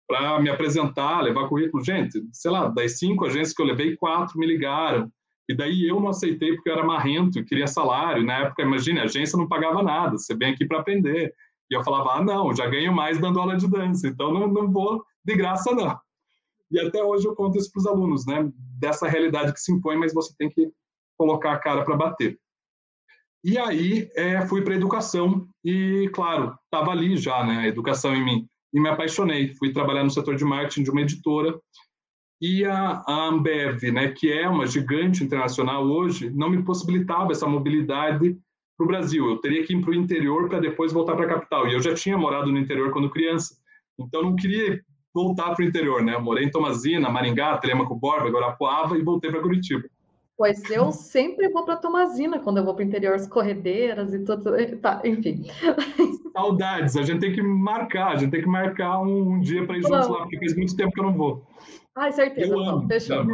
[0.09, 1.85] para me apresentar, levar currículo.
[1.85, 5.11] Gente, sei lá, das cinco agências que eu levei, quatro me ligaram.
[5.49, 8.25] E daí eu não aceitei porque eu era marrento e queria salário.
[8.25, 11.35] Na época, imagine, a agência não pagava nada, você vem aqui para aprender.
[11.71, 14.71] E eu falava, ah, não, já ganho mais dando aula de dança, então não, não
[14.71, 15.99] vou de graça, não.
[16.71, 18.51] E até hoje eu conto isso para os alunos, né?
[18.79, 20.71] Dessa realidade que se impõe, mas você tem que
[21.19, 22.39] colocar a cara para bater.
[23.45, 27.59] E aí é, fui para educação e, claro, estava ali já, né?
[27.59, 28.49] A educação em mim.
[28.73, 29.53] E me apaixonei.
[29.55, 31.61] Fui trabalhar no setor de marketing de uma editora.
[32.43, 37.47] E a, a Ambev, né, que é uma gigante internacional hoje, não me possibilitava essa
[37.47, 38.37] mobilidade
[38.77, 39.31] para o Brasil.
[39.31, 41.69] Eu teria que ir para o interior para depois voltar para a capital.
[41.69, 43.55] E eu já tinha morado no interior quando criança.
[43.97, 44.81] Então, não queria
[45.15, 46.17] voltar para o interior, né?
[46.17, 49.85] Eu morei em Tomazina, Maringá, Telemaco Borba, Guarapuava e voltei para Curitiba.
[50.37, 54.25] Pois eu sempre vou para Tomazina quando eu vou para o interior, as corredeiras e
[54.25, 54.51] tudo.
[54.81, 55.45] Tá, enfim.
[56.33, 59.77] Saudades, a gente tem que marcar, a gente tem que marcar um, um dia para
[59.77, 61.47] ir juntos lá, porque faz muito tempo que eu não vou.
[61.95, 63.25] Ai, certeza, eu amo, fechou.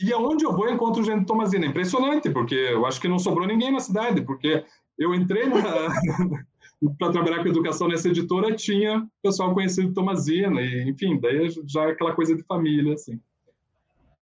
[0.00, 1.64] E aonde eu vou, eu encontro gente de Tomazina.
[1.64, 4.64] Impressionante, porque eu acho que não sobrou ninguém na cidade, porque
[4.98, 5.44] eu entrei
[6.98, 11.92] para trabalhar com educação nessa editora, tinha pessoal conhecido Tomazina, e, enfim, daí já é
[11.92, 13.20] aquela coisa de família, assim.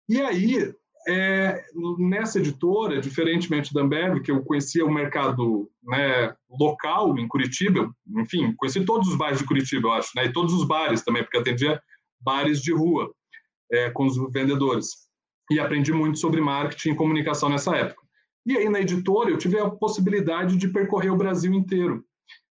[0.08, 0.74] E aí,
[1.08, 1.64] é,
[2.00, 8.54] nessa editora, diferentemente da Ambev, que eu conhecia o mercado né, local em Curitiba, enfim,
[8.58, 11.38] conheci todos os bares de Curitiba, eu acho, né, e todos os bares também, porque
[11.38, 11.80] atendia
[12.20, 13.14] bares de rua
[13.72, 15.10] é, com os vendedores.
[15.52, 18.02] E aprendi muito sobre marketing e comunicação nessa época.
[18.46, 22.04] E aí, na editora, eu tive a possibilidade de percorrer o Brasil inteiro.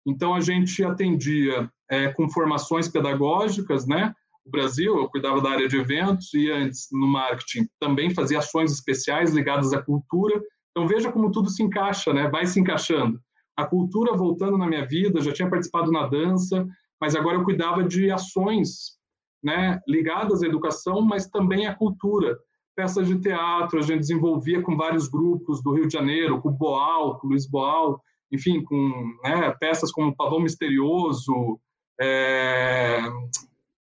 [0.07, 4.15] Então, a gente atendia é, com formações pedagógicas, né?
[4.45, 8.73] O Brasil, eu cuidava da área de eventos e antes, no marketing, também fazia ações
[8.73, 10.41] especiais ligadas à cultura.
[10.71, 12.29] Então, veja como tudo se encaixa, né?
[12.29, 13.21] Vai se encaixando.
[13.57, 16.67] A cultura voltando na minha vida, já tinha participado na dança,
[17.01, 18.98] mas agora eu cuidava de ações
[19.43, 22.39] né, ligadas à educação, mas também à cultura.
[22.75, 26.53] Peças de teatro, a gente desenvolvia com vários grupos do Rio de Janeiro, com o
[26.53, 31.59] Boal, com o Luiz Boal, enfim, com né, peças como Pavão Misterioso,
[32.01, 33.01] é,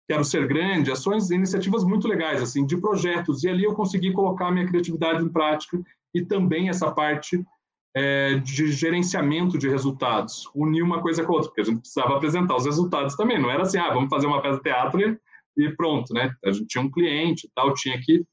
[0.07, 3.43] Quero Ser Grande, ações, iniciativas muito legais, assim, de projetos.
[3.43, 5.79] E ali eu consegui colocar minha criatividade em prática
[6.13, 7.45] e também essa parte
[7.95, 10.49] é, de gerenciamento de resultados.
[10.53, 13.39] Unir uma coisa com a outra, porque a gente precisava apresentar os resultados também.
[13.39, 15.17] Não era assim, ah, vamos fazer uma peça de teatro e
[15.57, 16.33] e pronto, né?
[16.45, 18.25] A gente tinha um cliente e tal, tinha que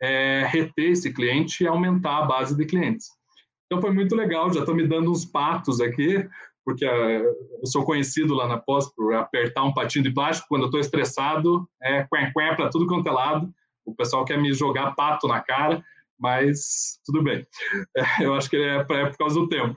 [0.00, 3.08] é, reter esse cliente e aumentar a base de clientes.
[3.66, 6.28] Então foi muito legal, já estou me dando uns patos aqui,
[6.64, 10.62] porque é, eu sou conhecido lá na pós por apertar um patinho de plástico quando
[10.62, 13.52] eu estou estressado, é quen para tudo quanto é lado.
[13.84, 15.82] O pessoal quer me jogar pato na cara,
[16.18, 17.46] mas tudo bem.
[17.96, 19.76] É, eu acho que é, é por causa do tempo.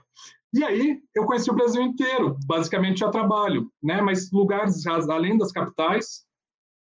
[0.52, 4.00] E aí eu conheci o Brasil inteiro, basicamente a trabalho, né?
[4.00, 6.24] Mas lugares além das capitais,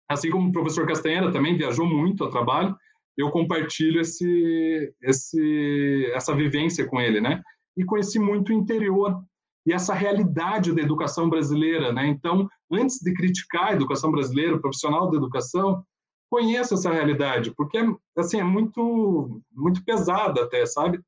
[0.09, 2.75] assim como o professor Castanheira também viajou muito a trabalho,
[3.15, 7.41] eu compartilho esse, esse, essa vivência com ele, né?
[7.77, 9.21] E conheci muito o interior
[9.65, 12.07] e essa realidade da educação brasileira, né?
[12.07, 15.83] Então, antes de criticar a educação brasileira, o profissional da educação,
[16.29, 17.77] conheça essa realidade, porque
[18.17, 20.99] assim é muito muito pesada até, sabe?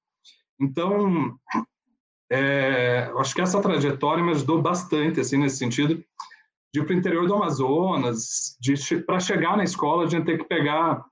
[0.59, 1.35] Então,
[2.29, 6.03] é, acho que essa trajetória me ajudou bastante assim nesse sentido
[6.73, 8.57] de ir para o interior do Amazonas,
[9.05, 11.03] para chegar na escola a gente tem que pegar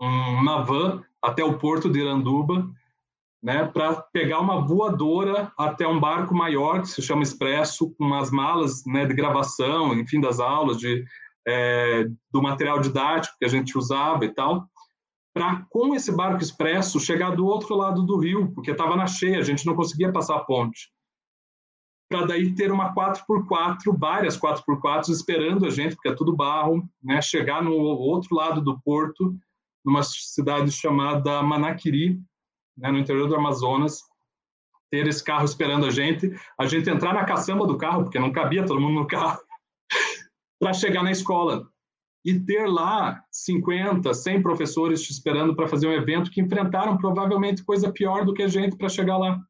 [0.00, 2.68] uma van até o porto de Iranduba,
[3.42, 8.30] né, para pegar uma voadora até um barco maior que se chama Expresso, com umas
[8.30, 11.04] malas né, de gravação, enfim, das aulas, de,
[11.46, 14.68] é, do material didático que a gente usava e tal,
[15.32, 19.38] para com esse barco expresso chegar do outro lado do rio, porque estava na cheia,
[19.38, 20.90] a gente não conseguia passar a ponte
[22.08, 27.20] para daí ter uma 4x4, várias 4x4 esperando a gente, porque é tudo barro, né?
[27.20, 29.36] chegar no outro lado do porto,
[29.84, 32.20] numa cidade chamada Manaquiri,
[32.76, 32.90] né?
[32.90, 34.02] no interior do Amazonas,
[34.90, 38.32] ter esse carro esperando a gente, a gente entrar na caçamba do carro, porque não
[38.32, 39.40] cabia todo mundo no carro,
[40.60, 41.68] para chegar na escola.
[42.24, 47.64] E ter lá 50, 100 professores te esperando para fazer um evento que enfrentaram provavelmente
[47.64, 49.40] coisa pior do que a gente para chegar lá.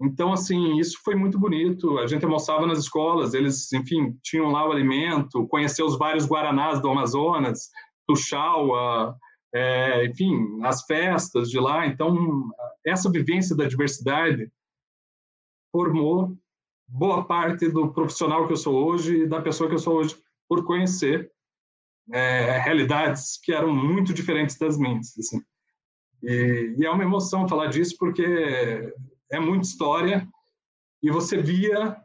[0.00, 1.98] Então, assim, isso foi muito bonito.
[1.98, 6.80] A gente almoçava nas escolas, eles, enfim, tinham lá o alimento, conhecer os vários guaranás
[6.80, 7.70] do Amazonas,
[8.06, 9.16] Tuxaua,
[9.54, 11.86] é, enfim, as festas de lá.
[11.86, 12.50] Então,
[12.84, 14.50] essa vivência da diversidade
[15.72, 16.36] formou
[16.86, 20.16] boa parte do profissional que eu sou hoje e da pessoa que eu sou hoje
[20.48, 21.30] por conhecer
[22.12, 25.18] é, realidades que eram muito diferentes das minhas.
[25.18, 25.40] Assim.
[26.22, 28.92] E, e é uma emoção falar disso porque
[29.30, 30.26] é muita história.
[31.02, 31.96] E você via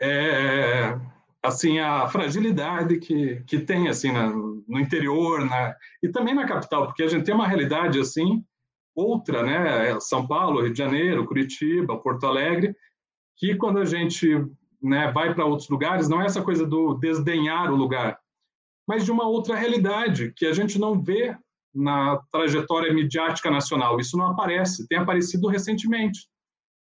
[0.00, 0.98] é,
[1.42, 6.86] assim a fragilidade que, que tem assim na, no interior na, e também na capital
[6.86, 8.44] porque a gente tem uma realidade assim
[8.94, 9.98] outra né?
[10.00, 12.74] São Paulo Rio de Janeiro Curitiba Porto Alegre
[13.36, 14.28] que quando a gente
[14.82, 18.18] né, vai para outros lugares não é essa coisa do desdenhar o lugar
[18.86, 21.36] mas de uma outra realidade que a gente não vê
[21.74, 23.98] na trajetória midiática nacional.
[23.98, 26.28] Isso não aparece, tem aparecido recentemente.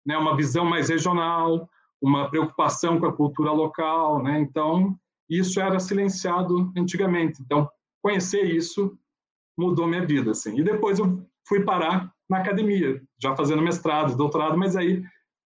[0.06, 0.16] Né?
[0.16, 1.68] Uma visão mais regional,
[2.00, 4.22] uma preocupação com a cultura local.
[4.22, 4.38] Né?
[4.40, 4.96] Então,
[5.28, 7.42] isso era silenciado antigamente.
[7.42, 7.68] Então,
[8.02, 8.96] conhecer isso
[9.58, 10.30] mudou minha vida.
[10.30, 10.58] Assim.
[10.58, 15.02] E depois eu fui parar na academia, já fazendo mestrado, doutorado, mas aí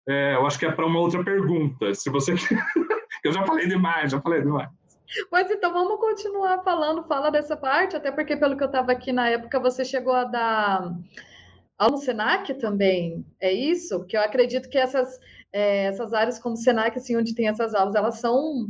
[0.08, 1.94] é, eu acho que é para uma outra pergunta.
[1.94, 2.34] Se você
[3.24, 4.70] eu já falei demais, já falei demais.
[5.30, 9.12] Pois então, vamos continuar falando, fala dessa parte, até porque pelo que eu estava aqui
[9.12, 10.96] na época, você chegou a dar
[11.78, 14.06] aula no Senac também, é isso?
[14.06, 15.20] Que eu acredito que essas,
[15.52, 18.68] é, essas áreas como Senac, assim, onde tem essas aulas, elas são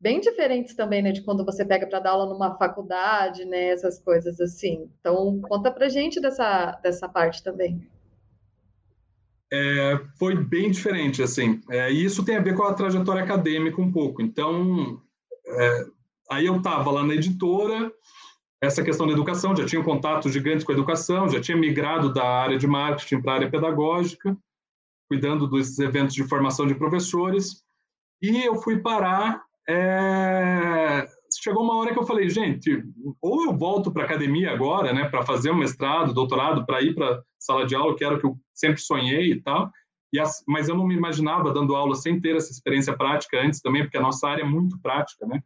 [0.00, 3.98] bem diferentes também, né, de quando você pega para dar aula numa faculdade, né, essas
[3.98, 4.90] coisas assim.
[5.00, 7.86] Então, conta para gente dessa, dessa parte também.
[9.52, 13.80] É, foi bem diferente, assim, é, e isso tem a ver com a trajetória acadêmica
[13.80, 14.20] um pouco.
[14.20, 15.00] Então,
[15.46, 15.86] é,
[16.30, 17.92] aí eu estava lá na editora,
[18.60, 22.12] essa questão da educação, já tinha um contato gigante com a educação, já tinha migrado
[22.12, 24.36] da área de marketing para a área pedagógica,
[25.08, 27.62] cuidando dos eventos de formação de professores,
[28.20, 29.42] e eu fui parar.
[29.68, 31.06] É...
[31.42, 32.82] Chegou uma hora que eu falei, gente,
[33.20, 36.94] ou eu volto para a academia agora, né, para fazer um mestrado, doutorado, para ir
[36.94, 39.70] para sala de aula, que era o que eu sempre sonhei e tal,
[40.20, 40.44] as...
[40.46, 43.96] mas eu não me imaginava dando aula sem ter essa experiência prática antes também, porque
[43.96, 45.42] a nossa área é muito prática, né?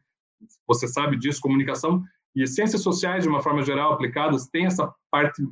[0.67, 2.03] Você sabe disso, comunicação
[2.35, 5.43] e ciências sociais, de uma forma geral, aplicadas, tem essa parte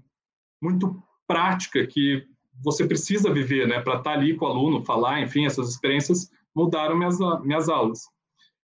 [0.63, 2.27] muito prática que
[2.63, 6.31] você precisa viver, né, para estar tá ali com o aluno, falar, enfim, essas experiências
[6.55, 8.09] mudaram minhas, minhas aulas.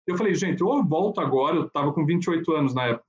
[0.08, 3.06] Eu falei, gente, ou eu volto agora, eu estava com 28 anos na época,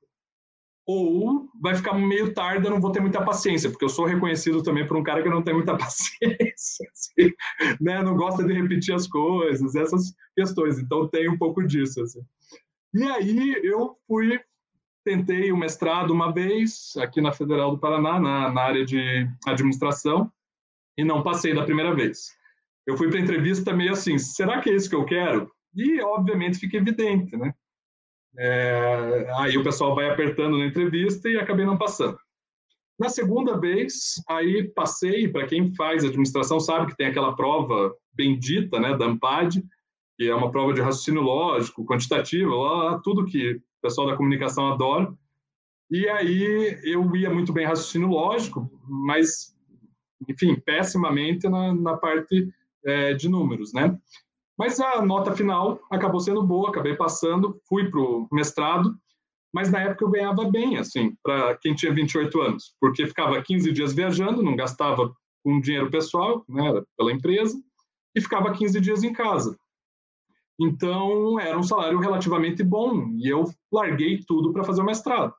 [0.86, 4.62] ou vai ficar meio tarde, eu não vou ter muita paciência, porque eu sou reconhecido
[4.62, 7.32] também por um cara que não tem muita paciência, assim,
[7.80, 12.20] né, não gosta de repetir as coisas, essas questões, então tem um pouco disso, assim.
[12.92, 14.38] E aí eu fui
[15.04, 20.32] tentei o mestrado uma vez aqui na Federal do Paraná, na, na área de administração,
[20.96, 22.32] e não passei da primeira vez.
[22.86, 25.50] Eu fui para entrevista meio assim, será que é isso que eu quero?
[25.74, 27.54] E, obviamente, fica evidente, né?
[28.36, 32.18] É, aí o pessoal vai apertando na entrevista e acabei não passando.
[32.98, 38.78] Na segunda vez, aí passei, para quem faz administração sabe que tem aquela prova bendita,
[38.78, 39.64] né, da AMPAD,
[40.16, 42.52] que é uma prova de raciocínio lógico, quantitativo,
[43.02, 45.12] tudo que pessoal da comunicação adora.
[45.90, 49.54] E aí eu ia muito bem raciocínio lógico, mas,
[50.28, 52.48] enfim, pessimamente na, na parte
[52.84, 53.98] é, de números, né?
[54.58, 58.96] Mas a nota final acabou sendo boa, acabei passando, fui para o mestrado,
[59.52, 63.72] mas na época eu ganhava bem, assim, para quem tinha 28 anos, porque ficava 15
[63.72, 65.12] dias viajando, não gastava
[65.44, 67.56] com dinheiro pessoal, né, pela empresa,
[68.14, 69.56] e ficava 15 dias em casa.
[70.58, 75.34] Então, era um salário relativamente bom e eu larguei tudo para fazer o mestrado.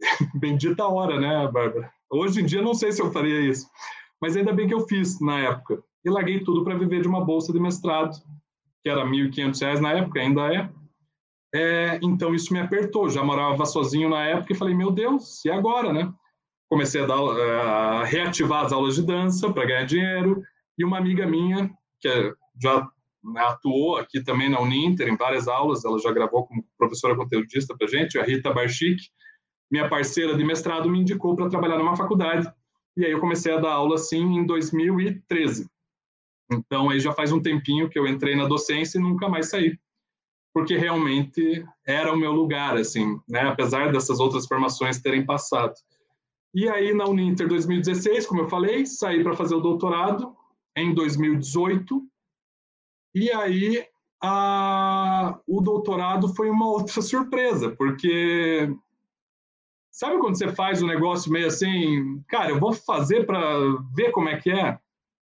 [0.34, 1.92] Bendita hora, né, Bárbara?
[2.10, 3.68] Hoje em dia não sei se eu faria isso,
[4.20, 5.82] mas ainda bem que eu fiz na época.
[6.04, 8.16] E larguei tudo para viver de uma bolsa de mestrado,
[8.82, 10.70] que era R$ 1.500 na época, ainda é.
[11.54, 12.00] é.
[12.02, 13.08] Então isso me apertou.
[13.08, 16.12] Já morava sozinho na época e falei, meu Deus, e agora, né?
[16.68, 20.42] Comecei a, dar, a reativar as aulas de dança para ganhar dinheiro.
[20.78, 22.88] E uma amiga minha, que é, já
[23.22, 27.76] né, atuou aqui também na Uninter em várias aulas, ela já gravou como professora conteudista
[27.76, 29.00] para gente, a Rita Barchic,
[29.70, 32.50] minha parceira de mestrado, me indicou para trabalhar numa faculdade,
[32.96, 35.66] e aí eu comecei a dar aula, assim, em 2013.
[36.52, 39.78] Então, aí já faz um tempinho que eu entrei na docência e nunca mais saí,
[40.52, 45.74] porque realmente era o meu lugar, assim, né, apesar dessas outras formações terem passado.
[46.54, 50.36] E aí, na Uninter 2016, como eu falei, saí para fazer o doutorado
[50.76, 52.02] em 2018,
[53.14, 53.86] e aí
[54.22, 58.70] a, o doutorado foi uma outra surpresa, porque
[59.90, 63.42] sabe quando você faz um negócio meio assim, cara, eu vou fazer para
[63.94, 64.78] ver como é que é,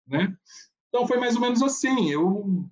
[0.07, 0.36] né?
[0.93, 2.12] Então foi mais ou menos assim.
[2.12, 2.63] Eu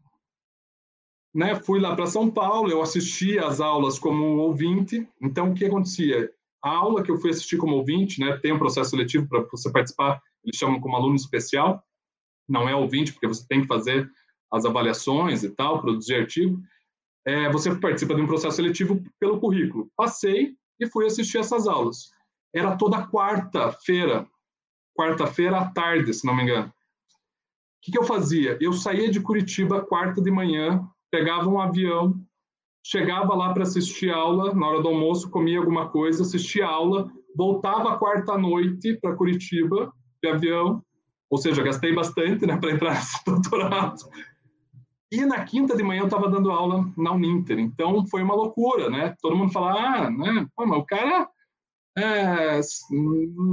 [1.34, 5.10] né, fui lá para São Paulo, eu assisti às aulas como ouvinte.
[5.20, 6.32] Então o que acontecia?
[6.64, 9.72] A aula que eu fui assistir como ouvinte, né, tem um processo seletivo para você
[9.72, 11.84] participar, eles chamam como aluno especial.
[12.48, 14.08] Não é ouvinte, porque você tem que fazer
[14.52, 16.62] as avaliações e tal, produzir artigo,
[17.26, 19.90] é, você participa de um processo seletivo pelo currículo.
[19.96, 22.12] Passei e fui assistir essas aulas.
[22.54, 24.28] Era toda quarta-feira,
[24.96, 26.72] quarta-feira à tarde, se não me engano.
[27.82, 28.58] Que, que eu fazia?
[28.62, 32.16] Eu saía de Curitiba quarta de manhã, pegava um avião,
[32.86, 37.98] chegava lá para assistir aula, na hora do almoço comia alguma coisa, assistia aula, voltava
[37.98, 39.92] quarta noite para Curitiba
[40.24, 40.84] de avião,
[41.30, 44.04] ou seja, gastei bastante né, para entrar nesse doutorado.
[45.12, 48.90] E na quinta de manhã eu estava dando aula na Uninter, então foi uma loucura,
[48.90, 49.14] né?
[49.22, 50.48] Todo mundo fala, ah, né?
[50.56, 51.28] Pô, mas o cara
[51.98, 52.60] é,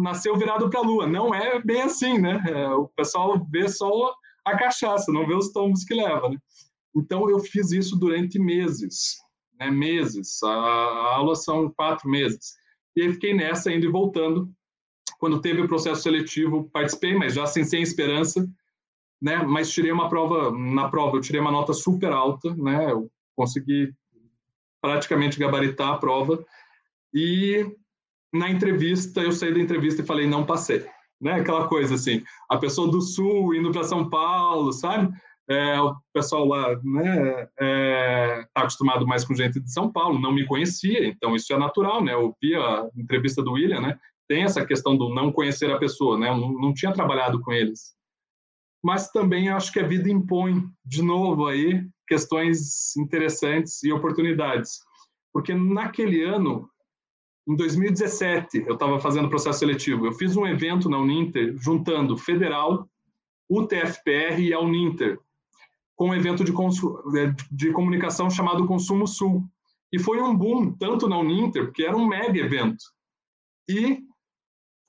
[0.02, 1.06] nasceu virado para a lua.
[1.06, 2.42] Não é bem assim, né?
[2.48, 4.14] É, o pessoal vê só
[4.44, 6.36] a cachaça, não vê os tombos que leva, né?
[6.96, 9.16] Então eu fiz isso durante meses,
[9.58, 9.70] né?
[9.70, 10.42] Meses.
[10.42, 12.54] A, a aula são quatro meses.
[12.96, 14.50] E aí fiquei nessa, indo e voltando.
[15.18, 18.48] Quando teve o processo seletivo, participei, mas já assim, sem esperança
[19.20, 19.38] né?
[19.38, 22.90] Mas tirei uma prova, na prova eu tirei uma nota super alta, né?
[22.90, 23.92] Eu consegui
[24.80, 26.44] praticamente gabaritar a prova.
[27.12, 27.66] E
[28.32, 30.84] na entrevista, eu saí da entrevista e falei, não passei.
[31.20, 31.32] Né?
[31.32, 35.12] Aquela coisa assim, a pessoa do Sul indo para São Paulo, sabe?
[35.50, 40.30] É, o pessoal lá né, é, tá acostumado mais com gente de São Paulo, não
[40.30, 42.12] me conhecia, então isso é natural, né?
[42.12, 43.98] Eu vi a entrevista do William, né?
[44.28, 46.28] Tem essa questão do não conhecer a pessoa, né?
[46.28, 47.96] Eu não, não tinha trabalhado com eles.
[48.84, 54.80] Mas também acho que a vida impõe, de novo aí, questões interessantes e oportunidades.
[55.32, 56.68] Porque naquele ano,
[57.48, 60.06] em 2017, eu estava fazendo processo seletivo.
[60.06, 62.86] Eu fiz um evento na Uninter juntando Federal,
[63.48, 65.18] UTFPR e a Uninter,
[65.96, 69.42] com um evento de, é, de comunicação chamado Consumo Sul.
[69.90, 72.84] E foi um boom, tanto na Uninter, porque era um mega evento,
[73.66, 74.02] e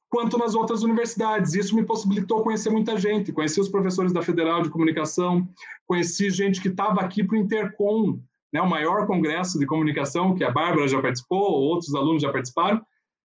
[0.09, 1.53] quanto nas outras universidades.
[1.53, 3.31] Isso me possibilitou conhecer muita gente.
[3.31, 5.47] Conheci os professores da Federal de Comunicação,
[5.85, 8.19] conheci gente que estava aqui para o Intercom,
[8.53, 12.81] né, o maior congresso de comunicação, que a Bárbara já participou, outros alunos já participaram,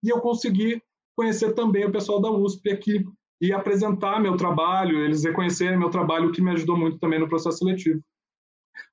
[0.03, 0.83] e eu consegui
[1.17, 3.05] conhecer também o pessoal da USP aqui
[3.41, 7.29] e apresentar meu trabalho, eles reconhecerem meu trabalho, o que me ajudou muito também no
[7.29, 8.01] processo seletivo.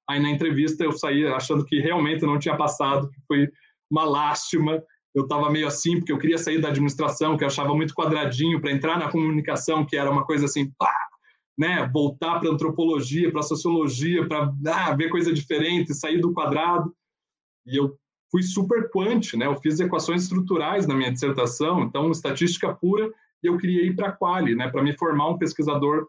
[0.09, 3.47] Aí na entrevista eu saí achando que realmente não tinha passado, foi
[3.89, 4.82] uma lástima.
[5.15, 8.59] Eu estava meio assim, porque eu queria sair da administração, que eu achava muito quadradinho,
[8.59, 10.93] para entrar na comunicação, que era uma coisa assim, pá,
[11.57, 11.89] né?
[11.93, 16.93] voltar para antropologia, para sociologia, para ah, ver coisa diferente, sair do quadrado.
[17.65, 17.97] E eu
[18.31, 19.45] fui super quant, né?
[19.45, 23.11] eu fiz equações estruturais na minha dissertação, então estatística pura,
[23.43, 26.07] e eu queria ir para a Quali, né, para me formar um pesquisador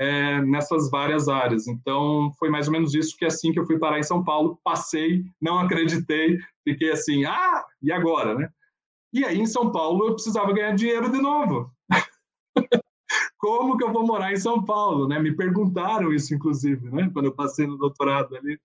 [0.00, 1.68] é, nessas várias áreas.
[1.68, 4.58] Então, foi mais ou menos isso que assim que eu fui parar em São Paulo,
[4.64, 8.48] passei, não acreditei, fiquei assim, ah, e agora, né?
[9.12, 11.70] E aí, em São Paulo, eu precisava ganhar dinheiro de novo.
[13.40, 15.18] Como que eu vou morar em São Paulo, né?
[15.18, 17.10] Me perguntaram isso, inclusive, né?
[17.12, 18.60] Quando eu passei no doutorado ali,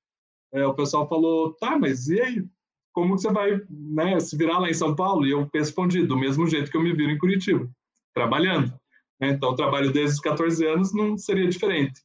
[0.54, 2.46] é, o pessoal falou, tá, mas e aí?
[2.92, 5.26] Como que você vai né, se virar lá em São Paulo?
[5.26, 7.70] E eu respondi, do mesmo jeito que eu me viro em Curitiba
[8.14, 8.74] trabalhando.
[9.20, 9.30] Né?
[9.30, 12.02] Então, trabalho desde os 14 anos não seria diferente.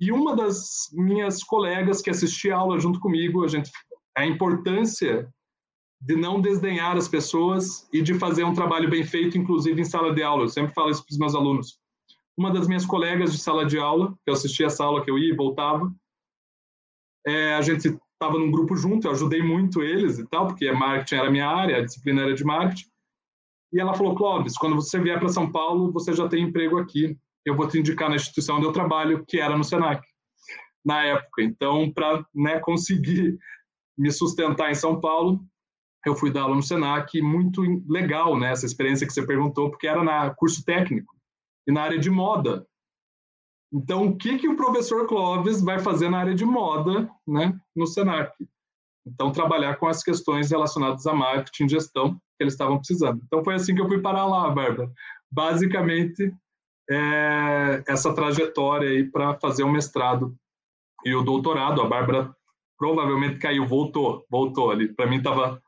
[0.00, 3.70] E uma das minhas colegas que assistia aula junto comigo, a gente,
[4.16, 5.28] a importância
[6.00, 10.12] de não desdenhar as pessoas e de fazer um trabalho bem feito, inclusive em sala
[10.12, 10.44] de aula.
[10.44, 11.81] Eu sempre falo isso para os meus alunos.
[12.36, 15.18] Uma das minhas colegas de sala de aula, que eu assistia essa aula que eu
[15.18, 15.92] ia e voltava,
[17.26, 17.88] é, a gente
[18.22, 21.76] estava num grupo junto, eu ajudei muito eles e tal, porque marketing era minha área,
[21.76, 22.88] a disciplina era de marketing.
[23.72, 27.18] E ela falou, Clóvis, quando você vier para São Paulo, você já tem emprego aqui.
[27.44, 30.06] Eu vou te indicar na instituição onde eu trabalho, que era no Senac,
[30.84, 31.42] na época.
[31.42, 33.38] Então, para né, conseguir
[33.96, 35.40] me sustentar em São Paulo,
[36.06, 39.86] eu fui dar aula no Senac, muito legal, né, essa experiência que você perguntou, porque
[39.86, 41.14] era na curso técnico
[41.66, 42.66] e na área de moda.
[43.72, 47.86] Então, o que que o professor Clóvis vai fazer na área de moda, né, no
[47.86, 48.32] Senac?
[49.06, 53.20] Então, trabalhar com as questões relacionadas a marketing e gestão que eles estavam precisando.
[53.24, 54.90] Então, foi assim que eu fui parar lá, Bárbara.
[55.30, 56.32] Basicamente,
[56.90, 60.36] é, essa trajetória aí para fazer o mestrado
[61.04, 61.80] e o doutorado.
[61.80, 62.34] A Bárbara
[62.78, 64.92] provavelmente caiu, voltou, voltou ali.
[64.92, 65.61] Para mim, estava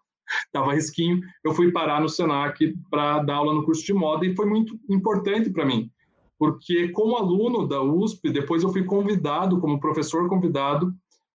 [0.52, 1.20] tava risquinho.
[1.42, 4.78] Eu fui parar no Senac para dar aula no curso de moda e foi muito
[4.88, 5.90] importante para mim,
[6.38, 10.92] porque como aluno da USP, depois eu fui convidado, como professor convidado,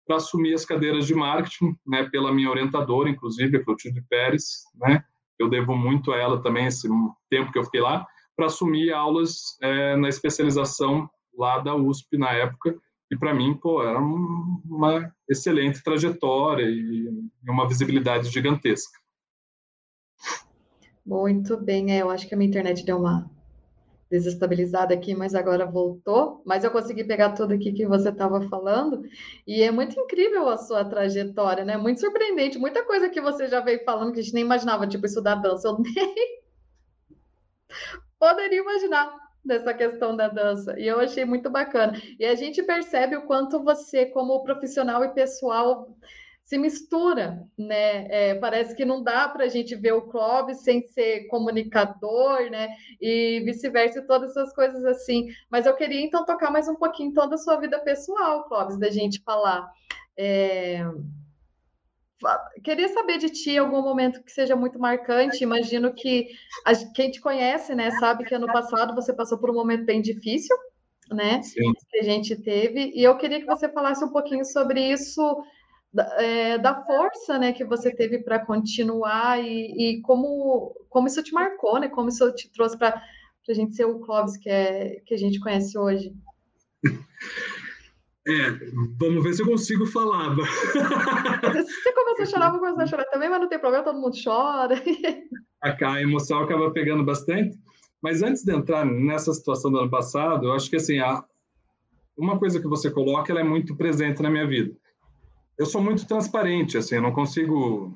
[0.06, 5.04] para assumir as cadeiras de marketing, né, pela minha orientadora, inclusive, a Clotilde Pérez, né,
[5.38, 6.88] eu devo muito a ela também esse
[7.30, 12.32] tempo que eu fiquei lá, para assumir aulas é, na especialização lá da USP na
[12.32, 12.76] época,
[13.10, 17.10] e para mim, pô, era uma excelente trajetória e
[17.48, 19.00] uma visibilidade gigantesca.
[21.06, 23.30] Muito bem, é, eu acho que a minha internet deu uma
[24.10, 26.42] desestabilizada aqui, mas agora voltou.
[26.46, 29.04] Mas eu consegui pegar tudo aqui que você estava falando.
[29.46, 31.78] E é muito incrível a sua trajetória, né?
[31.78, 32.58] Muito surpreendente.
[32.58, 35.68] Muita coisa que você já veio falando que a gente nem imaginava, tipo da dança.
[35.68, 36.42] Eu nem
[38.20, 40.78] poderia imaginar dessa questão da dança.
[40.80, 42.00] E eu achei muito bacana.
[42.20, 45.96] E a gente percebe o quanto você, como profissional e pessoal,
[46.48, 48.08] se mistura, né?
[48.10, 52.70] É, parece que não dá para a gente ver o Clóvis sem ser comunicador, né?
[53.02, 55.28] E vice-versa, todas essas coisas assim.
[55.50, 58.90] Mas eu queria então tocar mais um pouquinho então da sua vida pessoal, Clóvis, da
[58.90, 59.70] gente falar.
[60.18, 60.86] É...
[62.64, 65.44] Queria saber de ti algum momento que seja muito marcante.
[65.44, 66.28] Imagino que
[66.66, 70.02] a, quem te conhece, né, sabe que ano passado você passou por um momento bem
[70.02, 70.56] difícil,
[71.12, 71.42] né?
[71.44, 71.74] Sim.
[71.90, 72.92] Que a gente teve.
[72.96, 75.22] E eu queria que você falasse um pouquinho sobre isso
[76.18, 81.34] é, da força né, que você teve para continuar e, e, como, como isso te
[81.34, 81.88] marcou, né?
[81.88, 83.02] Como isso te trouxe para
[83.48, 86.14] a gente ser o Clóvis que, é, que a gente conhece hoje.
[88.28, 88.52] É,
[89.00, 90.36] vamos ver se eu consigo falar.
[90.36, 94.18] Você começa a chorar, vou começar a chorar também, mas não tem problema, todo mundo
[94.22, 94.76] chora.
[95.64, 97.58] A, a emoção acaba pegando bastante.
[98.00, 101.24] Mas antes de entrar nessa situação do ano passado, eu acho que assim, a,
[102.16, 104.76] uma coisa que você coloca, ela é muito presente na minha vida.
[105.58, 107.92] Eu sou muito transparente, assim, eu não consigo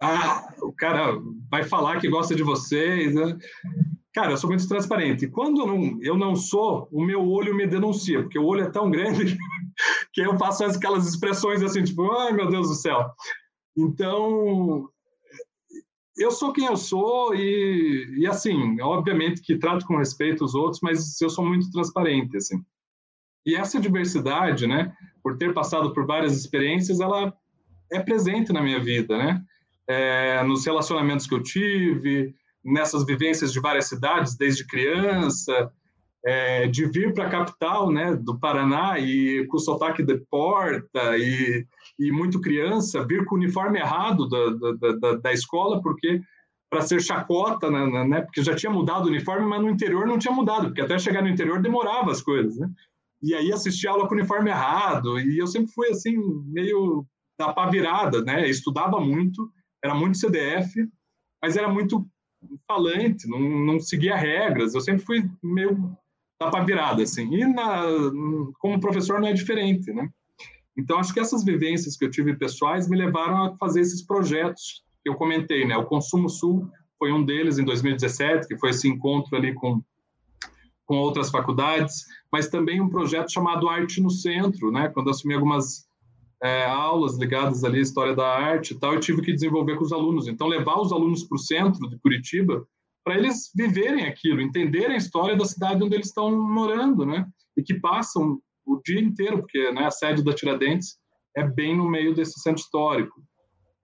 [0.00, 1.18] ah, o cara
[1.50, 3.14] vai falar que gosta de vocês.
[3.14, 3.36] Né?
[4.12, 5.26] Cara, eu sou muito transparente.
[5.28, 8.70] Quando eu não, eu não sou, o meu olho me denuncia, porque o olho é
[8.70, 9.36] tão grande
[10.16, 13.10] que eu faço aquelas expressões assim, tipo, ai meu Deus do céu.
[13.76, 14.88] Então,
[16.16, 20.80] eu sou quem eu sou e, e assim, obviamente que trato com respeito os outros,
[20.82, 22.56] mas eu sou muito transparente, assim.
[23.44, 27.36] E essa diversidade, né, por ter passado por várias experiências, ela
[27.92, 29.44] é presente na minha vida, né?
[29.88, 35.70] é, nos relacionamentos que eu tive, nessas vivências de várias cidades desde criança,
[36.26, 41.16] é, de vir para a capital né, do Paraná e com o sotaque de porta
[41.16, 41.64] e,
[41.96, 46.20] e muito criança, vir com o uniforme errado da, da, da, da escola, porque
[46.68, 50.18] para ser chacota, né, né, porque já tinha mudado o uniforme, mas no interior não
[50.18, 52.68] tinha mudado, porque até chegar no interior demorava as coisas, né?
[53.22, 56.16] E aí assistia aula com o uniforme errado, e eu sempre fui assim,
[56.46, 57.06] meio
[57.38, 58.48] da pá virada, né?
[58.48, 59.48] Estudava muito,
[59.82, 60.74] era muito CDF,
[61.40, 62.04] mas era muito
[62.66, 64.74] falante, não, não seguia regras.
[64.74, 65.96] Eu sempre fui meio
[66.38, 67.32] tapa virada, assim.
[67.34, 67.82] E na,
[68.58, 70.08] como professor não é diferente, né?
[70.76, 74.84] Então, acho que essas vivências que eu tive pessoais me levaram a fazer esses projetos
[75.02, 75.76] que eu comentei, né?
[75.76, 76.68] O Consumo Sul
[76.98, 79.82] foi um deles em 2017, que foi esse encontro ali com,
[80.84, 84.88] com outras faculdades, mas também um projeto chamado Arte no Centro, né?
[84.88, 85.86] Quando assumi algumas
[86.42, 89.84] é, aulas ligadas ali à história da arte e tal, eu tive que desenvolver com
[89.84, 90.28] os alunos.
[90.28, 92.66] Então, levar os alunos para o centro de Curitiba
[93.06, 97.24] para eles viverem aquilo, entenderem a história da cidade onde eles estão morando, né?
[97.56, 100.98] E que passam o dia inteiro, porque né, a sede da Tiradentes
[101.36, 103.22] é bem no meio desse centro histórico.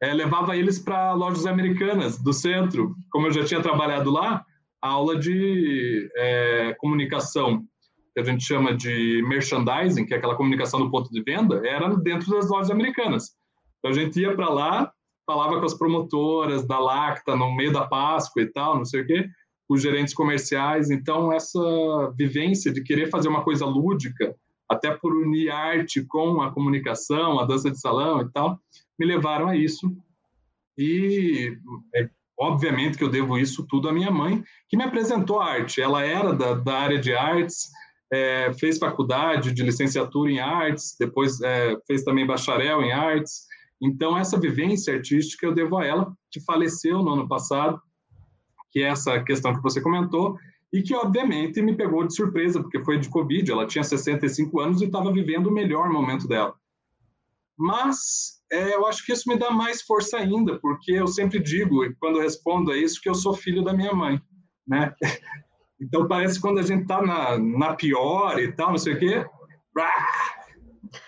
[0.03, 4.45] É, levava eles para lojas americanas do centro, como eu já tinha trabalhado lá,
[4.83, 7.65] aula de é, comunicação
[8.13, 11.89] que a gente chama de merchandising, que é aquela comunicação do ponto de venda, era
[11.95, 13.37] dentro das lojas americanas.
[13.79, 14.93] Então a gente ia para lá,
[15.33, 19.07] falava com as promotoras da Lacta no meio da Páscoa e tal, não sei o
[19.07, 19.27] quê,
[19.67, 20.91] os gerentes comerciais.
[20.91, 21.59] Então essa
[22.15, 24.37] vivência de querer fazer uma coisa lúdica,
[24.69, 28.59] até por unir arte com a comunicação, a dança de salão e tal,
[28.99, 29.91] me levaram a isso.
[30.77, 31.57] E
[31.95, 35.81] é, obviamente que eu devo isso tudo à minha mãe, que me apresentou a arte.
[35.81, 37.71] Ela era da, da área de artes,
[38.13, 43.51] é, fez faculdade de licenciatura em artes, depois é, fez também bacharel em artes.
[43.83, 47.81] Então, essa vivência artística eu devo a ela, que faleceu no ano passado,
[48.71, 50.39] que é essa questão que você comentou,
[50.73, 54.81] e que, obviamente, me pegou de surpresa, porque foi de Covid, ela tinha 65 anos
[54.81, 56.55] e estava vivendo o melhor momento dela.
[57.59, 61.85] Mas é, eu acho que isso me dá mais força ainda, porque eu sempre digo,
[61.85, 64.21] e quando respondo a isso, que eu sou filho da minha mãe,
[64.67, 64.95] né?
[65.85, 68.99] Então parece que quando a gente está na, na pior e tal, não sei o
[69.01, 69.27] quê,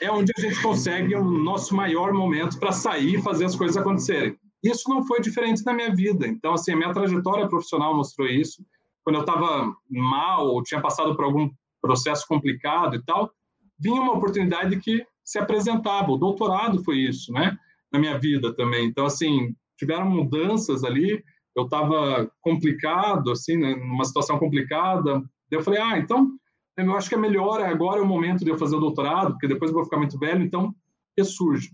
[0.01, 3.76] é onde a gente consegue o nosso maior momento para sair e fazer as coisas
[3.76, 4.37] acontecerem.
[4.62, 6.26] Isso não foi diferente na minha vida.
[6.26, 8.64] Então, assim, a minha trajetória profissional mostrou isso.
[9.03, 11.51] Quando eu estava mal ou tinha passado por algum
[11.82, 13.30] processo complicado e tal,
[13.78, 16.11] vinha uma oportunidade que se apresentava.
[16.11, 17.57] O doutorado foi isso, né?
[17.93, 18.87] Na minha vida também.
[18.87, 21.22] Então, assim, tiveram mudanças ali
[21.57, 25.22] eu estava complicado, assim, né, numa situação complicada.
[25.51, 26.32] Eu falei, ah, então,
[26.77, 29.49] eu acho que é melhor, agora é o momento de eu fazer o doutorado, porque
[29.49, 30.75] depois eu vou ficar muito velho, então,
[31.16, 31.70] ressurge.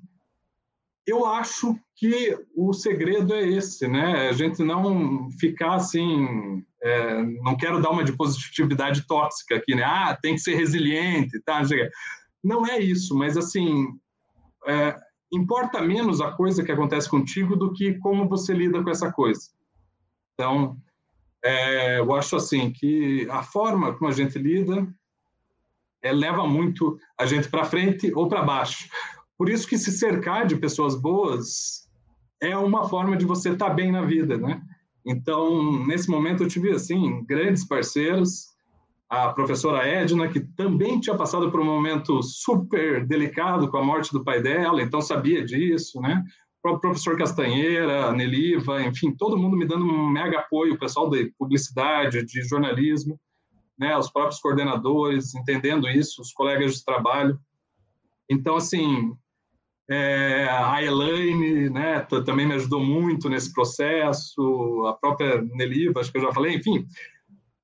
[1.07, 4.29] Eu acho que o segredo é esse, né?
[4.29, 9.83] A gente não ficar assim, é, não quero dar uma de positividade tóxica aqui, né?
[9.83, 11.63] Ah, tem que ser resiliente, tá?
[12.45, 13.89] Não é isso, mas assim,
[14.67, 14.97] é,
[15.33, 19.41] importa menos a coisa que acontece contigo do que como você lida com essa coisa.
[20.35, 20.77] Então,
[21.43, 24.87] é, eu acho assim que a forma como a gente lida
[26.03, 28.89] é, leva muito a gente para frente ou para baixo.
[29.37, 31.89] Por isso que se cercar de pessoas boas
[32.41, 34.63] é uma forma de você estar tá bem na vida, né?
[35.05, 38.51] Então, nesse momento eu tive assim grandes parceiros,
[39.09, 44.13] a professora Edna, que também tinha passado por um momento super delicado com a morte
[44.13, 46.23] do pai dela, então sabia disso, né?
[46.63, 51.33] O professor Castanheira, Neliva, enfim, todo mundo me dando um mega apoio, o pessoal de
[51.39, 53.19] publicidade, de jornalismo,
[53.79, 57.39] né, os próprios coordenadores, entendendo isso, os colegas de trabalho.
[58.29, 59.13] Então, assim,
[59.89, 66.19] é, a Elaine né, também me ajudou muito nesse processo, a própria Neliva, acho que
[66.19, 66.87] eu já falei, enfim,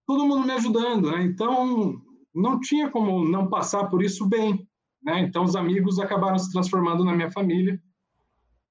[0.07, 1.11] todo mundo me ajudando.
[1.11, 1.23] Né?
[1.25, 2.01] Então,
[2.37, 4.69] não tinha como não passar por isso bem.
[5.03, 5.21] né?
[5.21, 7.81] Então os amigos acabaram se transformando na minha família.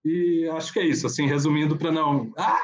[0.06, 2.62] E acho que é isso, assim, resumindo para não ah!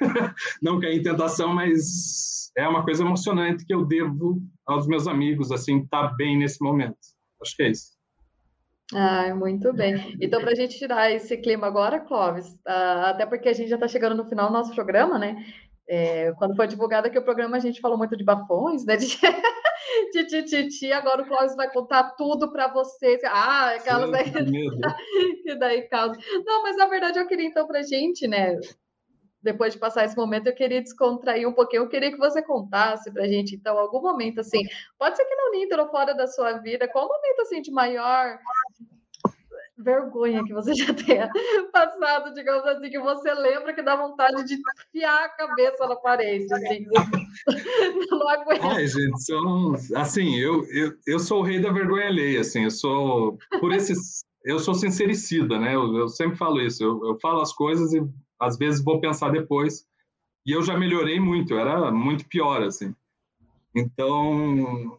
[0.62, 5.50] não cair em tentação, mas é uma coisa emocionante que eu devo aos meus amigos,
[5.50, 6.96] assim, estar tá bem nesse momento.
[7.42, 7.92] Acho que é isso.
[8.92, 10.16] Ah, muito bem.
[10.20, 13.76] Então, para a gente tirar esse clima agora, Clóvis, uh, até porque a gente já
[13.76, 15.44] está chegando no final do nosso programa, né?
[15.86, 18.96] É, quando foi divulgado aqui o programa, a gente falou muito de bafões, né?
[18.96, 19.06] De,
[20.12, 23.20] de, de, de, de agora o Clóvis vai contar tudo para vocês.
[23.24, 24.24] Ah, aquelas daí.
[25.42, 26.18] que daí causa.
[26.44, 28.58] Não, mas na verdade eu queria então para gente, né?
[29.42, 31.82] Depois de passar esse momento, eu queria descontrair um pouquinho.
[31.82, 34.62] Eu queria que você contasse para gente, então, algum momento assim,
[34.98, 38.38] pode ser que não Ninter ou fora da sua vida, qual momento assim de maior
[39.76, 41.28] vergonha que você já tenha
[41.72, 46.52] passado, digamos assim, que você lembra que dá vontade de enfiar a cabeça na parede,
[46.52, 46.86] assim,
[48.10, 48.64] não aguento.
[48.64, 52.70] Ai, gente, são, assim, eu, eu, eu sou o rei da vergonha alheia, assim, eu
[52.70, 57.40] sou, por esses, eu sou sincericida, né, eu, eu sempre falo isso, eu, eu falo
[57.40, 58.02] as coisas e
[58.40, 59.86] às vezes vou pensar depois,
[60.46, 62.94] e eu já melhorei muito, eu era muito pior, assim,
[63.74, 64.98] então,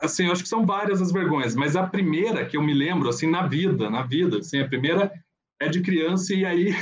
[0.00, 3.28] assim, acho que são várias as vergonhas, mas a primeira que eu me lembro, assim,
[3.28, 5.12] na vida, na vida, assim, a primeira
[5.60, 6.74] é de criança e aí,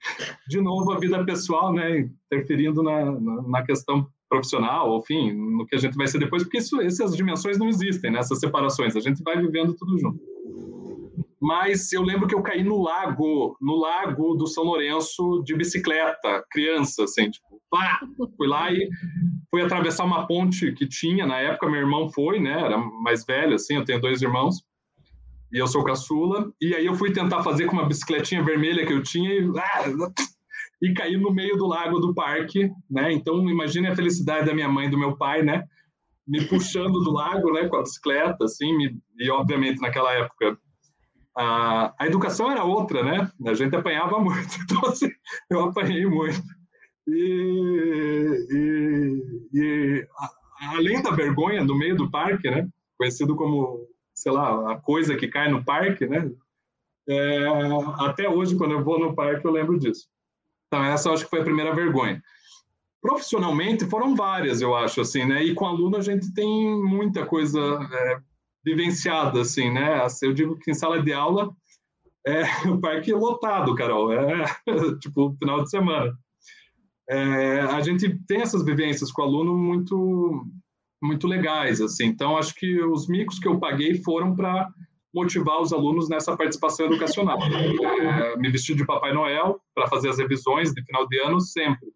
[0.48, 5.76] de novo, a vida pessoal, né, interferindo na, na, na questão profissional, enfim, no que
[5.76, 9.00] a gente vai ser depois, porque isso, essas dimensões não existem, né, essas separações, a
[9.00, 10.20] gente vai vivendo tudo junto.
[11.40, 16.42] Mas eu lembro que eu caí no lago, no lago do São Lourenço de bicicleta,
[16.50, 18.00] criança, assim, tipo, pá,
[18.36, 18.88] fui lá e
[19.54, 23.54] fui atravessar uma ponte que tinha, na época meu irmão foi, né, era mais velho,
[23.54, 24.56] assim, eu tenho dois irmãos,
[25.52, 28.92] e eu sou caçula, e aí eu fui tentar fazer com uma bicicletinha vermelha que
[28.92, 30.10] eu tinha e, ah,
[30.82, 34.68] e caí no meio do lago do parque, né, então imagine a felicidade da minha
[34.68, 35.62] mãe e do meu pai, né,
[36.26, 40.58] me puxando do lago, né, com a bicicleta, assim, me, e obviamente naquela época
[41.36, 45.10] a, a educação era outra, né, a gente apanhava muito, então assim,
[45.48, 46.42] eu apanhei muito.
[47.06, 50.08] E, e, e
[50.72, 55.28] além da vergonha no meio do parque, né, conhecido como, sei lá, a coisa que
[55.28, 56.30] cai no parque, né,
[57.08, 57.46] é,
[57.98, 60.08] até hoje, quando eu vou no parque, eu lembro disso.
[60.66, 62.22] Então, essa eu acho que foi a primeira vergonha.
[63.02, 67.60] Profissionalmente, foram várias, eu acho, assim, né, e com aluno a gente tem muita coisa
[67.60, 68.18] é,
[68.64, 71.54] vivenciada, assim, né, eu digo que em sala de aula,
[72.26, 74.44] é, o parque é lotado, Carol, é
[75.00, 76.18] tipo final de semana
[77.08, 80.44] é, a gente tem essas vivências com o aluno muito
[81.02, 82.06] muito legais assim.
[82.06, 84.68] Então acho que os micos que eu paguei foram para
[85.14, 87.38] motivar os alunos nessa participação educacional.
[88.04, 91.88] É, me vesti de Papai Noel para fazer as revisões de final de ano sempre.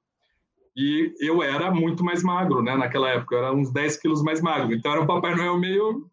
[0.77, 2.77] E eu era muito mais magro né?
[2.77, 4.75] Naquela época eu era uns 10 quilos mais magro.
[4.75, 6.09] Então era um Papai Noel meio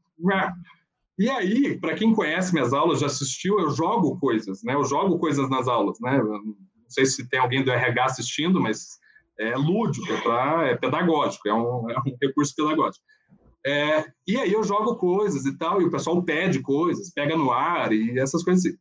[1.17, 4.73] e aí, para quem conhece minhas aulas, já assistiu, eu jogo coisas, né?
[4.73, 6.19] Eu jogo coisas nas aulas, né?
[6.85, 8.99] Não sei se tem alguém do RH assistindo, mas
[9.39, 13.03] é lúdico, é, pra, é pedagógico, é um, é um recurso pedagógico.
[13.65, 17.51] É, e aí eu jogo coisas e tal, e o pessoal pede coisas, pega no
[17.51, 18.77] ar e essas coisas assim.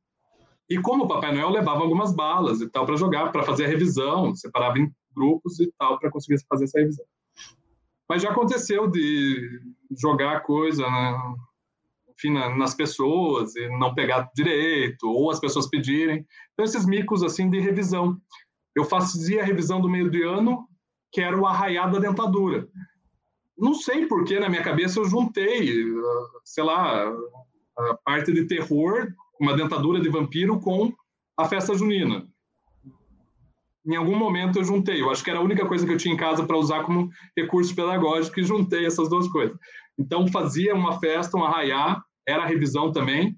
[0.68, 3.68] E como o Papai Noel levava algumas balas e tal para jogar, para fazer a
[3.68, 7.04] revisão, separava em grupos e tal para conseguir fazer essa revisão.
[8.08, 9.60] Mas já aconteceu de
[9.98, 11.18] jogar coisa, né?
[12.56, 16.24] Nas pessoas e não pegar direito, ou as pessoas pedirem.
[16.52, 18.16] Então, esses micos, assim, de revisão.
[18.76, 20.66] Eu fazia a revisão do meio de ano,
[21.12, 22.68] que era o arraiado da dentadura.
[23.56, 25.84] Não sei por que, na minha cabeça, eu juntei,
[26.44, 27.06] sei lá,
[27.78, 29.08] a parte de terror,
[29.40, 30.92] uma dentadura de vampiro, com
[31.36, 32.26] a festa junina.
[33.86, 35.00] Em algum momento eu juntei.
[35.02, 37.10] Eu acho que era a única coisa que eu tinha em casa para usar como
[37.36, 39.56] recurso pedagógico e juntei essas duas coisas.
[39.98, 43.36] Então, fazia uma festa, um arraiá, era a revisão também,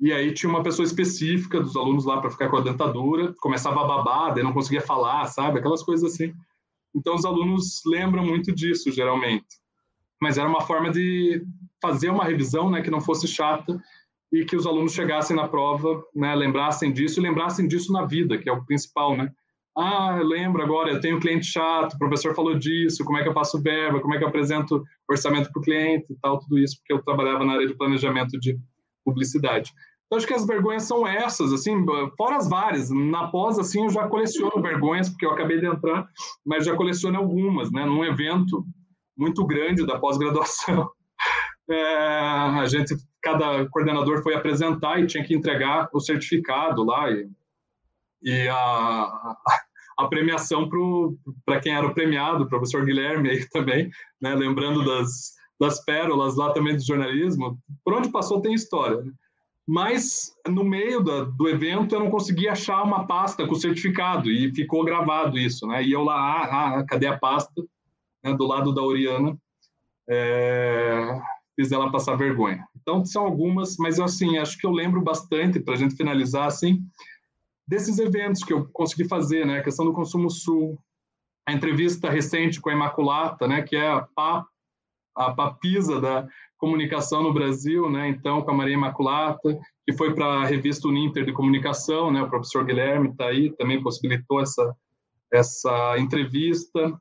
[0.00, 3.80] e aí tinha uma pessoa específica dos alunos lá para ficar com a dentadura, começava
[3.80, 5.58] a babar, daí não conseguia falar, sabe?
[5.58, 6.34] Aquelas coisas assim.
[6.94, 9.46] Então, os alunos lembram muito disso, geralmente.
[10.20, 11.44] Mas era uma forma de
[11.80, 13.80] fazer uma revisão né, que não fosse chata
[14.32, 18.38] e que os alunos chegassem na prova, né, lembrassem disso e lembrassem disso na vida,
[18.38, 19.32] que é o principal, né?
[19.76, 23.22] Ah, eu lembro agora, eu tenho um cliente chato, o professor falou disso, como é
[23.22, 26.38] que eu passo verba, como é que eu apresento orçamento para o cliente e tal,
[26.38, 28.56] tudo isso, porque eu trabalhava na área de planejamento de
[29.04, 29.72] publicidade.
[30.06, 31.84] Então, acho que as vergonhas são essas, assim,
[32.16, 32.88] fora as várias.
[32.90, 36.06] Na pós, assim, eu já coleciono vergonhas, porque eu acabei de entrar,
[36.46, 37.84] mas já coleciono algumas, né?
[37.84, 38.64] Num evento
[39.16, 40.88] muito grande da pós-graduação,
[41.68, 41.84] é,
[42.60, 47.28] a gente, cada coordenador foi apresentar e tinha que entregar o certificado lá e
[48.24, 49.36] e a, a
[50.08, 50.68] premiação
[51.44, 53.90] para quem era o premiado, o professor Guilherme aí também,
[54.20, 57.58] né, lembrando das, das pérolas lá também do jornalismo.
[57.84, 59.02] Por onde passou tem história.
[59.02, 59.12] Né?
[59.66, 64.54] Mas no meio da, do evento eu não consegui achar uma pasta com certificado e
[64.54, 65.82] ficou gravado isso, né?
[65.82, 67.62] E eu lá, ah, ah cadê a pasta?
[68.22, 69.36] Né, do lado da Oriana,
[70.08, 71.18] é,
[71.56, 72.66] fiz ela passar vergonha.
[72.80, 76.82] Então são algumas, mas assim acho que eu lembro bastante para a gente finalizar assim
[77.66, 79.58] desses eventos que eu consegui fazer, né?
[79.58, 80.78] A questão do consumo sul,
[81.46, 83.62] a entrevista recente com a Imaculata, né?
[83.62, 84.44] Que é a,
[85.16, 88.08] a papisa da comunicação no Brasil, né?
[88.08, 92.22] Então com a Maria Imaculata, que foi para a revista Uninter de Comunicação, né?
[92.22, 94.74] O professor Guilherme está aí, também possibilitou essa
[95.34, 96.98] essa entrevista.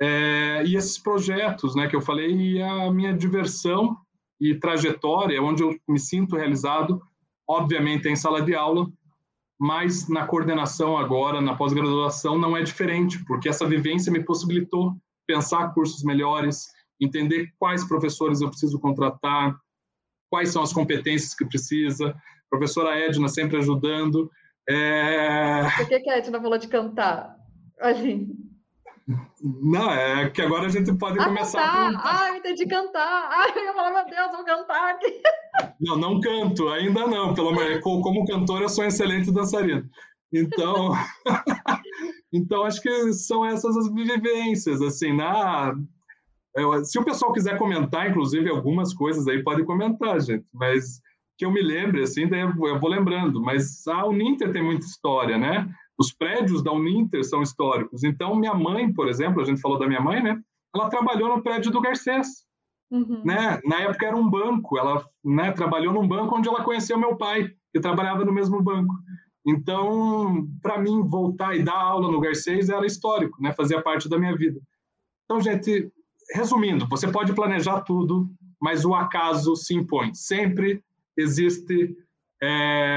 [0.00, 3.96] É, e esses projetos, né, que eu falei, e a minha diversão
[4.40, 7.00] e trajetória, onde eu me sinto realizado,
[7.48, 8.86] obviamente é em sala de aula,
[9.58, 14.94] mas na coordenação agora, na pós-graduação, não é diferente, porque essa vivência me possibilitou
[15.26, 16.68] pensar cursos melhores,
[17.00, 19.56] entender quais professores eu preciso contratar,
[20.30, 22.14] quais são as competências que precisa.
[22.50, 24.30] Professora Edna sempre ajudando.
[24.68, 25.68] É...
[25.76, 27.36] Por que, que a Edna falou de cantar?
[27.80, 28.28] Ali.
[29.40, 31.62] Não, é que agora a gente pode ah, começar.
[31.62, 32.00] Cantar.
[32.00, 32.24] A...
[32.24, 33.28] Ah, eu entendi cantar.
[33.30, 35.22] Ah, eu falar, meu Deus, vou cantar aqui.
[35.80, 37.32] Não, não canto, ainda não.
[37.32, 39.88] Pelo menos como cantor, eu sou um excelente dançarino.
[40.32, 40.92] Então,
[42.32, 45.72] então acho que são essas as vivências, assim, na
[46.84, 50.46] se o pessoal quiser comentar, inclusive, algumas coisas aí, pode comentar, gente.
[50.54, 51.00] Mas
[51.36, 53.42] que eu me lembre, assim, eu vou lembrando.
[53.42, 55.68] Mas a Uninter tem muita história, né?
[55.98, 58.04] Os prédios da Uninter são históricos.
[58.04, 60.40] Então, minha mãe, por exemplo, a gente falou da minha mãe, né?
[60.74, 62.44] Ela trabalhou no prédio do Garcês.
[62.90, 63.22] Uhum.
[63.24, 63.60] Né?
[63.64, 64.78] Na época era um banco.
[64.78, 68.94] Ela né, trabalhou num banco onde ela conheceu meu pai, que trabalhava no mesmo banco.
[69.46, 73.52] Então, para mim, voltar e dar aula no Garcês era histórico, né?
[73.52, 74.60] Fazia parte da minha vida.
[75.24, 75.90] Então, gente,
[76.34, 78.28] resumindo, você pode planejar tudo,
[78.60, 80.12] mas o acaso se impõe.
[80.14, 80.82] Sempre
[81.16, 81.96] existe
[82.42, 82.95] é,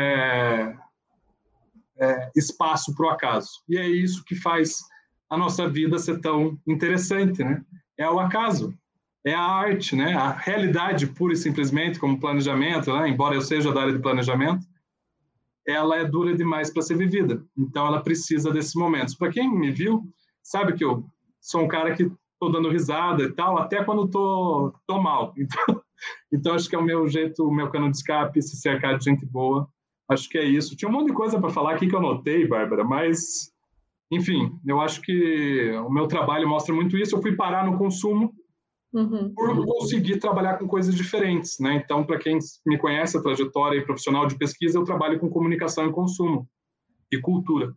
[2.39, 3.49] espaço para o acaso.
[3.67, 4.79] E é isso que faz
[5.29, 7.61] a nossa vida ser tão interessante, né?
[7.97, 8.73] É o acaso,
[9.25, 10.13] é a arte, né?
[10.13, 13.07] A realidade pura e simplesmente, como planejamento, né?
[13.09, 14.65] embora eu seja da área de planejamento,
[15.67, 17.43] ela é dura demais para ser vivida.
[17.55, 19.13] Então, ela precisa desses momentos.
[19.13, 20.03] Para quem me viu,
[20.41, 21.05] sabe que eu
[21.39, 25.33] sou um cara que estou dando risada e tal, até quando estou tô, tô mal.
[25.37, 25.81] Então,
[26.31, 29.03] então, acho que é o meu jeito, o meu cano de escape, se cercar de
[29.03, 29.67] gente boa
[30.09, 30.75] Acho que é isso.
[30.75, 33.53] Tinha um monte de coisa para falar aqui que eu notei, Bárbara, mas,
[34.11, 37.15] enfim, eu acho que o meu trabalho mostra muito isso.
[37.15, 38.33] Eu fui parar no consumo
[38.91, 39.31] uhum.
[39.35, 41.75] por conseguir trabalhar com coisas diferentes, né?
[41.75, 45.93] Então, para quem me conhece a trajetória profissional de pesquisa, eu trabalho com comunicação e
[45.93, 46.49] consumo
[47.11, 47.71] e cultura.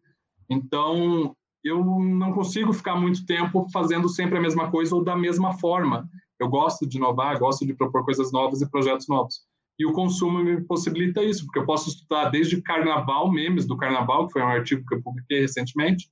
[0.48, 5.52] Então, eu não consigo ficar muito tempo fazendo sempre a mesma coisa ou da mesma
[5.58, 6.08] forma.
[6.40, 9.42] Eu gosto de inovar, gosto de propor coisas novas e projetos novos.
[9.82, 14.28] E o consumo me possibilita isso, porque eu posso estudar desde carnaval, memes do carnaval,
[14.28, 16.08] que foi um artigo que eu publiquei recentemente,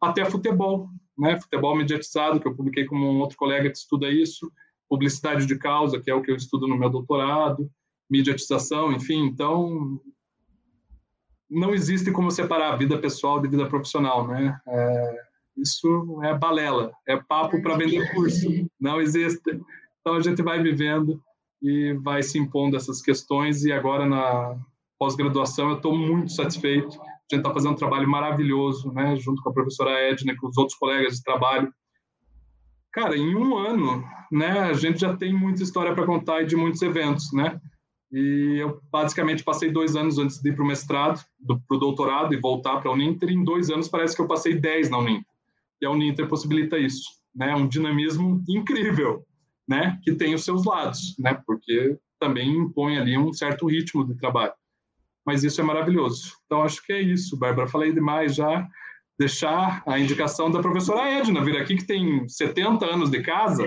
[0.00, 0.88] até futebol,
[1.18, 1.38] né?
[1.38, 4.50] Futebol mediatizado, que eu publiquei com um outro colega que estuda isso,
[4.88, 7.70] publicidade de causa, que é o que eu estudo no meu doutorado,
[8.08, 10.00] mediatização, enfim, então
[11.50, 14.58] não existe como separar a vida pessoal de vida profissional, né?
[14.66, 15.16] É,
[15.58, 18.48] isso é balela, é papo para vender curso,
[18.80, 19.60] não existe.
[20.00, 21.22] Então a gente vai vivendo
[21.64, 23.64] e vai se impondo essas questões.
[23.64, 24.54] E agora, na
[24.98, 27.00] pós-graduação, eu estou muito satisfeito.
[27.00, 30.58] A gente está fazendo um trabalho maravilhoso, né, junto com a professora Edna, com os
[30.58, 31.72] outros colegas de trabalho.
[32.92, 36.54] Cara, em um ano, né, a gente já tem muita história para contar e de
[36.54, 37.58] muitos eventos, né?
[38.12, 41.24] E eu basicamente passei dois anos antes de ir para o mestrado,
[41.66, 43.30] para o doutorado e voltar para a Uninter.
[43.30, 45.26] E em dois anos parece que eu passei dez na Uninter.
[45.80, 47.56] E a Uninter possibilita isso, né?
[47.56, 49.24] Um dinamismo incrível
[49.68, 54.14] né, que tem os seus lados, né, porque também impõe ali um certo ritmo de
[54.14, 54.52] trabalho.
[55.26, 56.34] Mas isso é maravilhoso.
[56.44, 57.68] Então, acho que é isso, Bárbara.
[57.68, 58.66] Falei demais já.
[59.18, 63.66] Deixar a indicação da professora Edna vir aqui, que tem 70 anos de casa,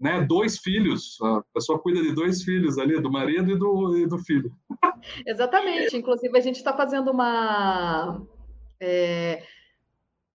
[0.00, 1.18] né, dois filhos.
[1.20, 4.52] A pessoa cuida de dois filhos ali, do marido e do, e do filho.
[5.26, 5.96] Exatamente.
[5.96, 8.20] Inclusive, a gente está fazendo uma.
[8.80, 9.42] É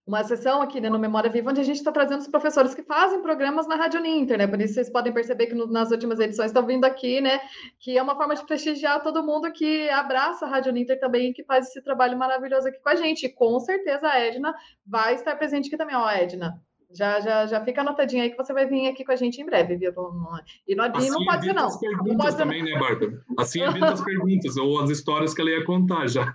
[0.08, 2.82] uma sessão aqui né, no Memória Viva, onde a gente está trazendo os professores que
[2.82, 4.47] fazem programas na Rádio Ninter, né?
[4.47, 7.41] Por isso vocês podem perceber que no, nas últimas edições estão vindo aqui, né?
[7.78, 11.43] Que é uma forma de prestigiar todo mundo que abraça a Rádio Ninter também, que
[11.43, 13.26] faz esse trabalho maravilhoso aqui com a gente.
[13.26, 14.55] E com certeza a Edna
[14.86, 15.97] vai estar presente aqui também.
[15.97, 16.58] Ó, Edna,
[16.89, 19.45] já, já, já fica anotadinho aí que você vai vir aqui com a gente em
[19.45, 19.91] breve, viu?
[20.66, 21.66] E não, assim não pode ser, não.
[21.66, 22.72] As perguntas não pode também, não.
[22.72, 23.22] né, Bárbara?
[23.38, 26.34] Assim evita as perguntas ou as histórias que ela ia contar já.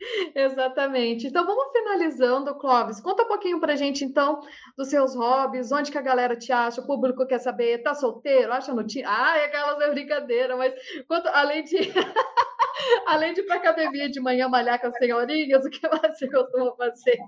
[0.34, 1.26] Exatamente.
[1.26, 3.00] Então vamos finalizando, Clóvis.
[3.00, 4.40] Conta um pouquinho para a gente, então,
[4.76, 8.52] dos seus hobbies, onde que a galera te acha, o público quer saber, tá solteiro,
[8.52, 9.06] acha notícia?
[9.08, 10.74] Ah, é aquelas é brincadeira, mas
[11.06, 11.76] quanto, além de
[13.06, 16.74] além de ir para academia de manhã malhar com as senhorinhas, o que você costuma
[16.76, 17.18] fazer?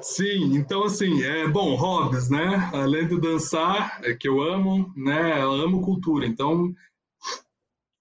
[0.00, 2.70] Sim, então assim, é bom, hobbies, né?
[2.72, 5.42] Além de dançar, é que eu amo, né?
[5.42, 6.26] Eu amo cultura.
[6.26, 6.72] Então,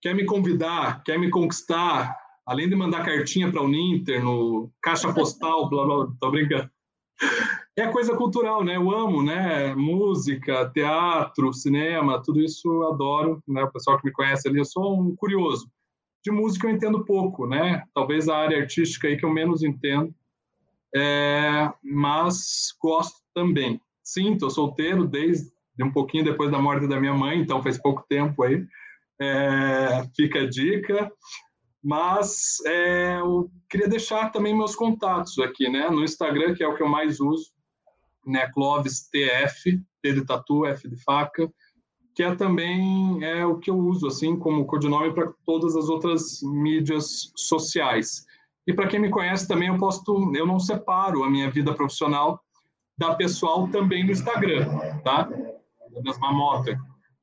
[0.01, 2.15] quer me convidar, quer me conquistar,
[2.45, 6.69] além de mandar cartinha para o Ninter, no caixa postal, blá blá, tô brincando.
[7.77, 8.77] É coisa cultural, né?
[8.77, 9.73] Eu amo, né?
[9.75, 13.63] Música, teatro, cinema, tudo isso eu adoro, né?
[13.63, 15.69] O pessoal que me conhece ali, eu sou um curioso.
[16.23, 17.83] De música eu entendo pouco, né?
[17.93, 20.13] Talvez a área artística aí que eu menos entendo
[20.95, 23.81] é, mas gosto também.
[24.01, 28.05] Sim, estou solteiro desde um pouquinho depois da morte da minha mãe, então faz pouco
[28.07, 28.65] tempo aí.
[29.19, 31.11] É, fica a dica.
[31.85, 35.87] Mas é, eu queria deixar também meus contatos aqui, né?
[35.87, 37.51] No Instagram, que é o que eu mais uso,
[38.25, 38.49] né?
[38.51, 41.47] Clovis TF, T de tatu, F de faca,
[42.15, 46.41] que é também é o que eu uso assim como codinome para todas as outras
[46.41, 48.25] mídias sociais.
[48.65, 52.43] E para quem me conhece também, eu posto, eu não separo a minha vida profissional
[52.97, 54.65] da pessoal também no Instagram,
[55.03, 55.29] tá?
[55.93, 56.75] Da mesma moto.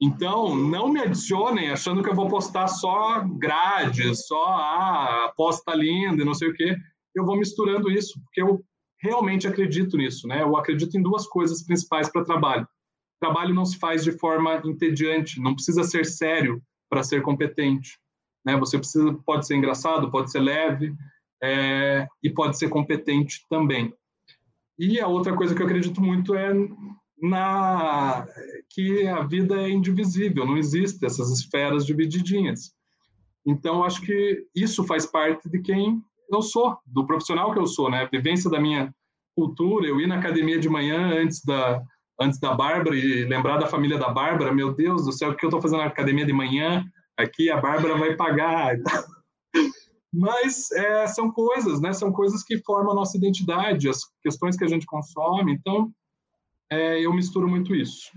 [0.05, 5.73] Então, não me adicionem achando que eu vou postar só grades, só ah, a posta
[5.77, 6.77] linda e não sei o quê.
[7.15, 8.65] Eu vou misturando isso, porque eu
[9.01, 10.43] realmente acredito nisso, né?
[10.43, 12.67] Eu acredito em duas coisas principais para trabalho.
[13.21, 17.97] Trabalho não se faz de forma entediante, não precisa ser sério para ser competente,
[18.45, 18.57] né?
[18.57, 20.93] Você precisa, pode ser engraçado, pode ser leve,
[21.41, 23.95] é, e pode ser competente também.
[24.77, 26.53] E a outra coisa que eu acredito muito é
[27.23, 28.27] na
[28.69, 32.73] que a vida é indivisível, não existe essas esferas divididinhas.
[33.47, 37.91] Então, acho que isso faz parte de quem eu sou, do profissional que eu sou,
[37.91, 38.03] né?
[38.03, 38.93] A vivência da minha
[39.37, 41.81] cultura, eu ir na academia de manhã antes da
[42.21, 45.45] antes da Bárbara e lembrar da família da Bárbara, meu Deus do céu, o que
[45.45, 46.85] eu estou fazendo na academia de manhã?
[47.19, 48.77] Aqui a Bárbara vai pagar.
[50.13, 51.93] Mas é, são coisas, né?
[51.93, 55.53] São coisas que formam a nossa identidade, as questões que a gente consome.
[55.53, 55.91] Então,
[56.73, 58.11] é, eu misturo muito isso.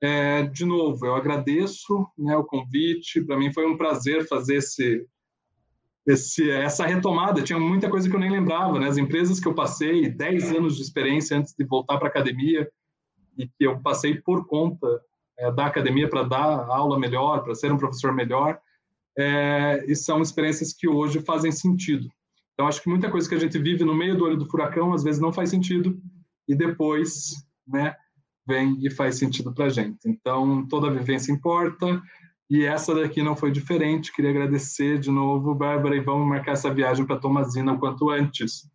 [0.00, 3.22] É, de novo, eu agradeço né, o convite.
[3.22, 5.06] Para mim foi um prazer fazer esse,
[6.06, 7.42] esse, essa retomada.
[7.42, 8.78] Tinha muita coisa que eu nem lembrava.
[8.78, 8.88] Né?
[8.88, 12.68] As empresas que eu passei, 10 anos de experiência antes de voltar para a academia,
[13.38, 14.86] e que eu passei por conta
[15.38, 18.60] é, da academia para dar aula melhor, para ser um professor melhor
[19.16, 22.08] é, e são experiências que hoje fazem sentido.
[22.54, 24.92] Então, acho que muita coisa que a gente vive no meio do olho do furacão,
[24.92, 26.00] às vezes não faz sentido,
[26.46, 27.34] e depois,
[27.66, 27.94] né,
[28.46, 30.08] vem e faz sentido para a gente.
[30.08, 32.02] Então, toda vivência importa,
[32.52, 34.12] e essa daqui não foi diferente.
[34.12, 38.70] Queria agradecer de novo, Bárbara, e vamos marcar essa viagem para Tomazina o quanto antes.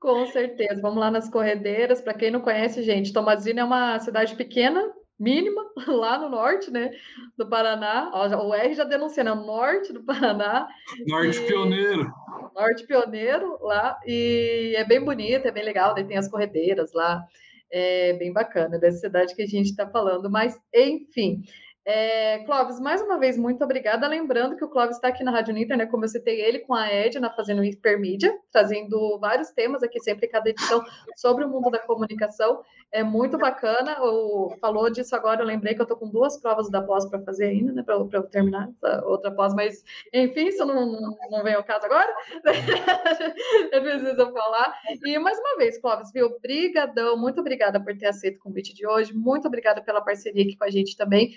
[0.00, 0.80] Com certeza.
[0.80, 2.00] Vamos lá nas corredeiras.
[2.00, 6.90] Para quem não conhece, gente, Tomazina é uma cidade pequena, mínima lá no norte, né,
[7.36, 8.10] do Paraná.
[8.12, 10.68] Ó, o R já denunciando, é o norte do Paraná.
[11.06, 11.46] Norte e...
[11.46, 12.12] pioneiro.
[12.54, 15.94] Norte pioneiro lá e é bem bonito, é bem legal.
[15.94, 17.24] Daí tem as corredeiras lá,
[17.70, 20.30] é bem bacana dessa cidade que a gente está falando.
[20.30, 21.42] Mas enfim,
[21.90, 24.06] é, Clóvis, mais uma vez, muito obrigada.
[24.06, 25.86] Lembrando que o Clóvis está aqui na Rádio Ninter, né?
[25.86, 30.50] Como eu citei ele com a Edna fazendo Hipermídia, trazendo vários temas aqui, sempre cada
[30.50, 30.84] edição,
[31.16, 32.60] sobre o mundo da comunicação.
[32.92, 34.02] É muito bacana.
[34.02, 37.22] O, falou disso agora, eu lembrei que eu estou com duas provas da pós para
[37.22, 37.82] fazer ainda, né?
[37.82, 39.82] Para eu terminar essa outra pós, mas
[40.12, 42.14] enfim, isso não, não, vem ao caso agora.
[43.72, 44.78] eu preciso falar.
[45.06, 46.26] E mais uma vez, Clóvis, viu?
[46.26, 50.54] Obrigadão, muito obrigada por ter aceito o convite de hoje, muito obrigada pela parceria aqui
[50.54, 51.32] com a gente também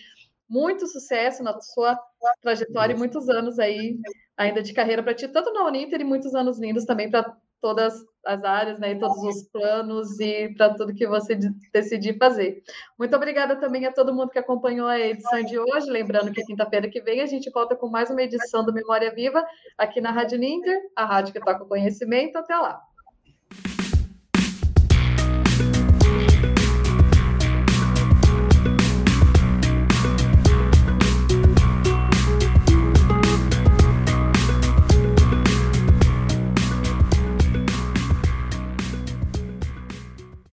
[0.51, 1.97] muito sucesso na sua
[2.41, 3.97] trajetória e muitos anos aí
[4.37, 7.93] ainda de carreira para ti, tanto na Uninter e muitos anos lindos também para todas
[8.25, 11.37] as áreas, né, e todos os planos e para tudo que você
[11.71, 12.63] decidir fazer.
[12.99, 16.89] Muito obrigada também a todo mundo que acompanhou a edição de hoje, lembrando que quinta-feira
[16.89, 19.45] que vem a gente volta com mais uma edição do Memória Viva
[19.77, 22.37] aqui na Rádio Ninter, a rádio que toca o conhecimento.
[22.37, 22.90] Até lá.